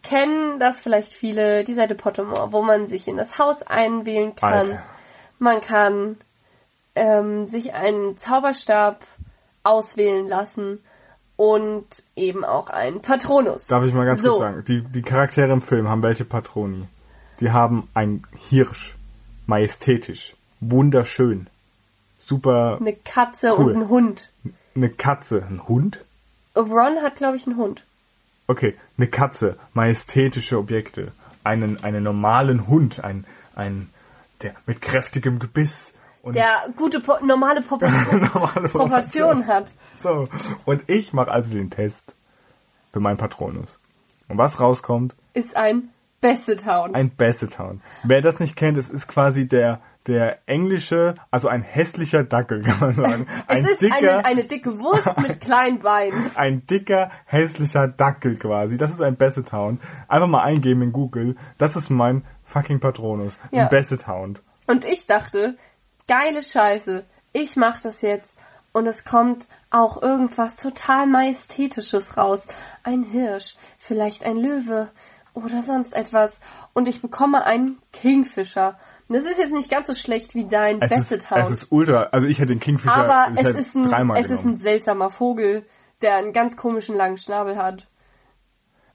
[0.02, 4.54] kennen das vielleicht viele, die Seite Pottermore, wo man sich in das Haus einwählen kann.
[4.54, 4.84] Alter.
[5.40, 6.18] Man kann
[6.96, 9.02] ähm, sich einen Zauberstab
[9.64, 10.80] auswählen lassen
[11.36, 13.68] und eben auch einen Patronus.
[13.68, 16.88] Darf ich mal ganz so, kurz sagen, die, die Charaktere im Film haben welche Patroni?
[17.40, 18.96] Die haben ein Hirsch,
[19.48, 21.50] majestätisch, wunderschön,
[22.28, 23.72] super, Eine Katze Cool.
[23.74, 24.32] und ein Hund.
[24.76, 26.04] eine Katze, ein Hund?
[26.56, 27.84] Ron hat, glaube ich, einen Hund.
[28.48, 31.12] Okay, eine Katze, majestätische Objekte,
[31.44, 33.90] einen, einen normalen Hund, ein, ein,
[34.42, 36.48] der mit kräftigem Gebiss und Der
[36.78, 39.74] gute, po normale Proportion, normale Proportionen hat.
[40.02, 40.28] So,
[40.66, 42.14] und ich mache also den Test
[42.94, 43.78] für meinen Patronus.
[44.30, 45.90] Und was rauskommt, Ist ein
[46.22, 46.96] Bassetown.
[46.96, 47.82] ein Bassetown.
[48.04, 52.80] Wer das nicht kennt, es ist quasi der, der englische, also ein hässlicher Dackel, kann
[52.80, 53.28] man sagen.
[53.48, 56.32] Ein es ist dicker, eine, eine dicke Wurst mit kleinen Beinen.
[56.36, 58.78] ein dicker, hässlicher Dackel quasi.
[58.78, 59.80] Das ist ein Bassetown.
[60.08, 61.36] Einfach mal eingeben in Google.
[61.58, 63.38] Das ist mein fucking Patronus.
[63.52, 63.64] Ja.
[63.64, 64.40] Ein Bassetown.
[64.68, 65.58] Und ich dachte,
[66.08, 68.38] geile Scheiße, ich mach das jetzt.
[68.72, 72.48] Und es kommt auch irgendwas total Majestätisches raus.
[72.84, 74.90] Ein Hirsch, vielleicht ein Löwe
[75.34, 76.40] oder sonst etwas.
[76.74, 78.78] Und ich bekomme einen Kingfisher.
[79.10, 81.42] Das ist jetzt nicht ganz so schlecht wie dein Es ist, Bassetown.
[81.42, 84.46] es ist ultra, also ich hätte den Kingfisher aber es hätte ist, ein, es ist
[84.46, 85.66] ein seltsamer Vogel,
[86.02, 87.88] der einen ganz komischen langen Schnabel hat.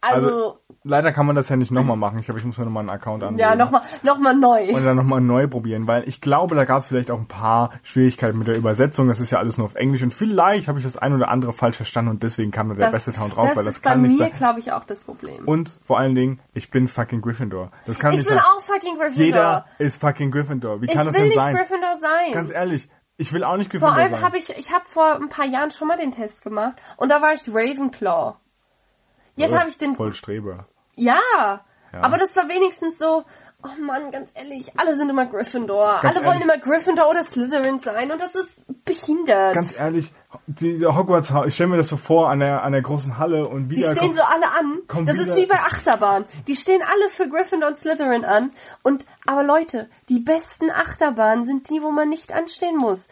[0.01, 2.19] Also, Also, leider kann man das ja nicht nochmal machen.
[2.21, 3.41] Ich glaube, ich muss mir nochmal einen Account anlegen.
[3.41, 4.73] ja, nochmal noch mal neu.
[4.75, 7.71] und dann nochmal neu probieren, weil ich glaube, da gab es vielleicht auch ein paar
[7.83, 9.09] Schwierigkeiten mit der Übersetzung.
[9.09, 11.53] Das ist ja alles nur auf Englisch und vielleicht habe ich das ein oder andere
[11.53, 13.91] falsch verstanden und deswegen kam da der beste Town drauf, das weil das ist bei
[13.91, 15.47] kann nicht mir, glaube ich, auch das Problem.
[15.47, 17.71] Und vor allen Dingen, ich bin fucking Gryffindor.
[17.87, 18.47] Das kann ich nicht bin sein.
[18.57, 19.25] auch fucking Gryffindor.
[19.25, 20.81] Jeder ist fucking Gryffindor.
[20.81, 21.57] Wie ich kann das will denn nicht sein?
[21.57, 22.33] Gryffindor sein.
[22.33, 24.23] Ganz ehrlich, ich will auch nicht vor Gryffindor allem sein.
[24.23, 27.21] habe ich, ich habe vor ein paar Jahren schon mal den Test gemacht und da
[27.21, 28.37] war ich Ravenclaw.
[29.39, 30.67] Jetzt habe ich den, Voll Streber.
[30.97, 31.19] ja,
[31.93, 32.01] Ja.
[32.03, 33.25] aber das war wenigstens so,
[33.65, 36.01] oh Mann, ganz ehrlich, alle sind immer Gryffindor.
[36.03, 36.55] Ganz alle wollen ehrlich.
[36.55, 39.55] immer Gryffindor oder Slytherin sein und das ist behindert.
[39.55, 40.13] Ganz ehrlich,
[40.47, 43.71] diese Hogwarts, ich stelle mir das so vor an der, an der großen Halle und
[43.71, 45.07] Die wieder stehen kommt- so alle an.
[45.07, 46.25] Das ist wie bei Achterbahn.
[46.47, 48.51] Die stehen alle für Gryffindor und Slytherin an.
[48.83, 53.09] Und, aber Leute, die besten Achterbahnen sind die, wo man nicht anstehen muss.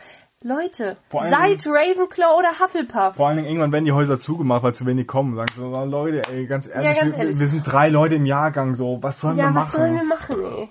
[0.47, 3.17] Leute, seid Ravenclaw oder Hufflepuff.
[3.17, 5.35] Vor allen Dingen irgendwann werden die Häuser zugemacht, weil zu wenig kommen.
[5.35, 7.39] Sagen so, oh, Leute, ey, ganz ehrlich, ganz wir, ehrlich.
[7.39, 9.65] wir sind drei Leute im Jahrgang, so, was sollen wir Ja, machen?
[9.65, 10.69] was sollen wir machen, ey?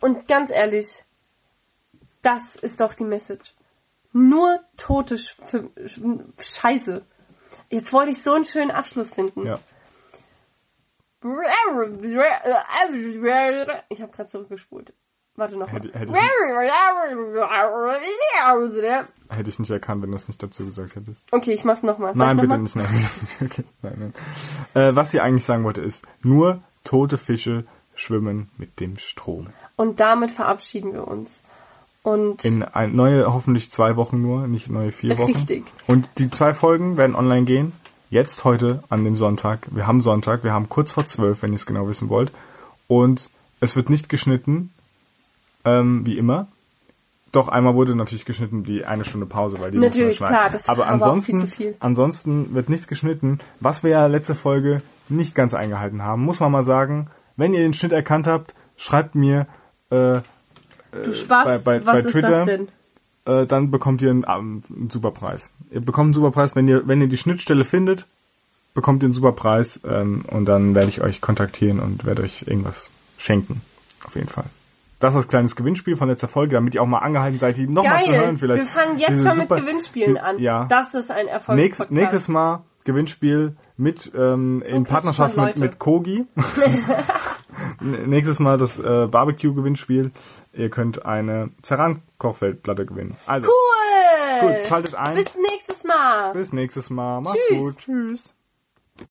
[0.00, 1.04] Und ganz ehrlich,
[2.20, 3.54] das ist doch die Message.
[4.12, 7.02] Nur tote Sch- Scheiße.
[7.70, 9.46] Jetzt wollte ich so einen schönen Abschluss finden.
[9.46, 9.58] Ja.
[13.88, 14.92] Ich habe gerade zurückgespult.
[15.36, 15.68] Warte noch.
[15.70, 16.20] Hätte- hätte mal.
[19.30, 21.22] Hätte ich nicht erkannt, wenn du es nicht dazu gesagt hättest.
[21.32, 22.12] Okay, ich mach's nochmal.
[22.14, 22.76] Nein, bitte nicht.
[22.76, 22.86] Nein.
[23.44, 24.14] Okay, nein, nein.
[24.74, 27.64] Äh, was sie eigentlich sagen wollte, ist, nur tote Fische
[27.96, 29.46] schwimmen mit dem Strom.
[29.76, 31.42] Und damit verabschieden wir uns.
[32.02, 35.32] Und In ein, neue, hoffentlich zwei Wochen nur, nicht neue vier Wochen.
[35.32, 35.64] Richtig.
[35.86, 37.72] Und die zwei Folgen werden online gehen.
[38.10, 39.60] Jetzt heute an dem Sonntag.
[39.70, 40.44] Wir haben Sonntag.
[40.44, 42.30] Wir haben kurz vor zwölf, wenn ihr es genau wissen wollt.
[42.88, 43.30] Und
[43.60, 44.70] es wird nicht geschnitten,
[45.64, 46.48] ähm, wie immer.
[47.32, 50.86] Doch einmal wurde natürlich geschnitten, die eine Stunde Pause, weil die Natürlich, klar, das aber
[50.86, 51.76] ansonsten, viel viel.
[51.80, 56.22] ansonsten wird nichts geschnitten, was wir ja letzte Folge nicht ganz eingehalten haben.
[56.22, 59.46] Muss man mal sagen, wenn ihr den Schnitt erkannt habt, schreibt mir,
[59.90, 60.20] äh,
[60.92, 62.68] du Spaß, bei- bei- was bei ist Twitter- das denn?
[63.26, 65.50] äh, dann bekommt ihr einen, ähm, einen super Preis.
[65.72, 68.06] Ihr bekommt einen super Preis, wenn ihr, wenn ihr die Schnittstelle findet,
[68.74, 72.44] bekommt ihr einen super Preis ähm, und dann werde ich euch kontaktieren und werde euch
[72.46, 73.60] irgendwas schenken.
[74.04, 74.44] Auf jeden Fall.
[75.04, 77.66] Das ist das kleines Gewinnspiel von letzter Folge, damit ihr auch mal angehalten seid, die
[77.66, 78.62] nochmal zu hören vielleicht.
[78.62, 80.38] Wir fangen jetzt schon mit Gewinnspielen an.
[80.38, 80.64] Ja.
[80.64, 81.90] Das ist ein Nächst, Erfolgspodcast.
[81.90, 86.24] nächstes Mal Gewinnspiel mit ähm, in catcht Partnerschaft mit, mit Kogi.
[87.80, 90.10] Nächstes Mal das äh, Barbecue-Gewinnspiel.
[90.54, 93.14] Ihr könnt eine Ceran-Kochfeldplatte gewinnen.
[93.26, 94.48] Also, Cool.
[94.54, 95.16] Gut, schaltet ein.
[95.16, 96.32] Bis nächstes Mal.
[96.32, 97.20] bis nächstes Mal.
[97.20, 97.58] Macht's Tschüss.
[97.58, 97.76] gut.
[97.76, 98.34] Tschüss.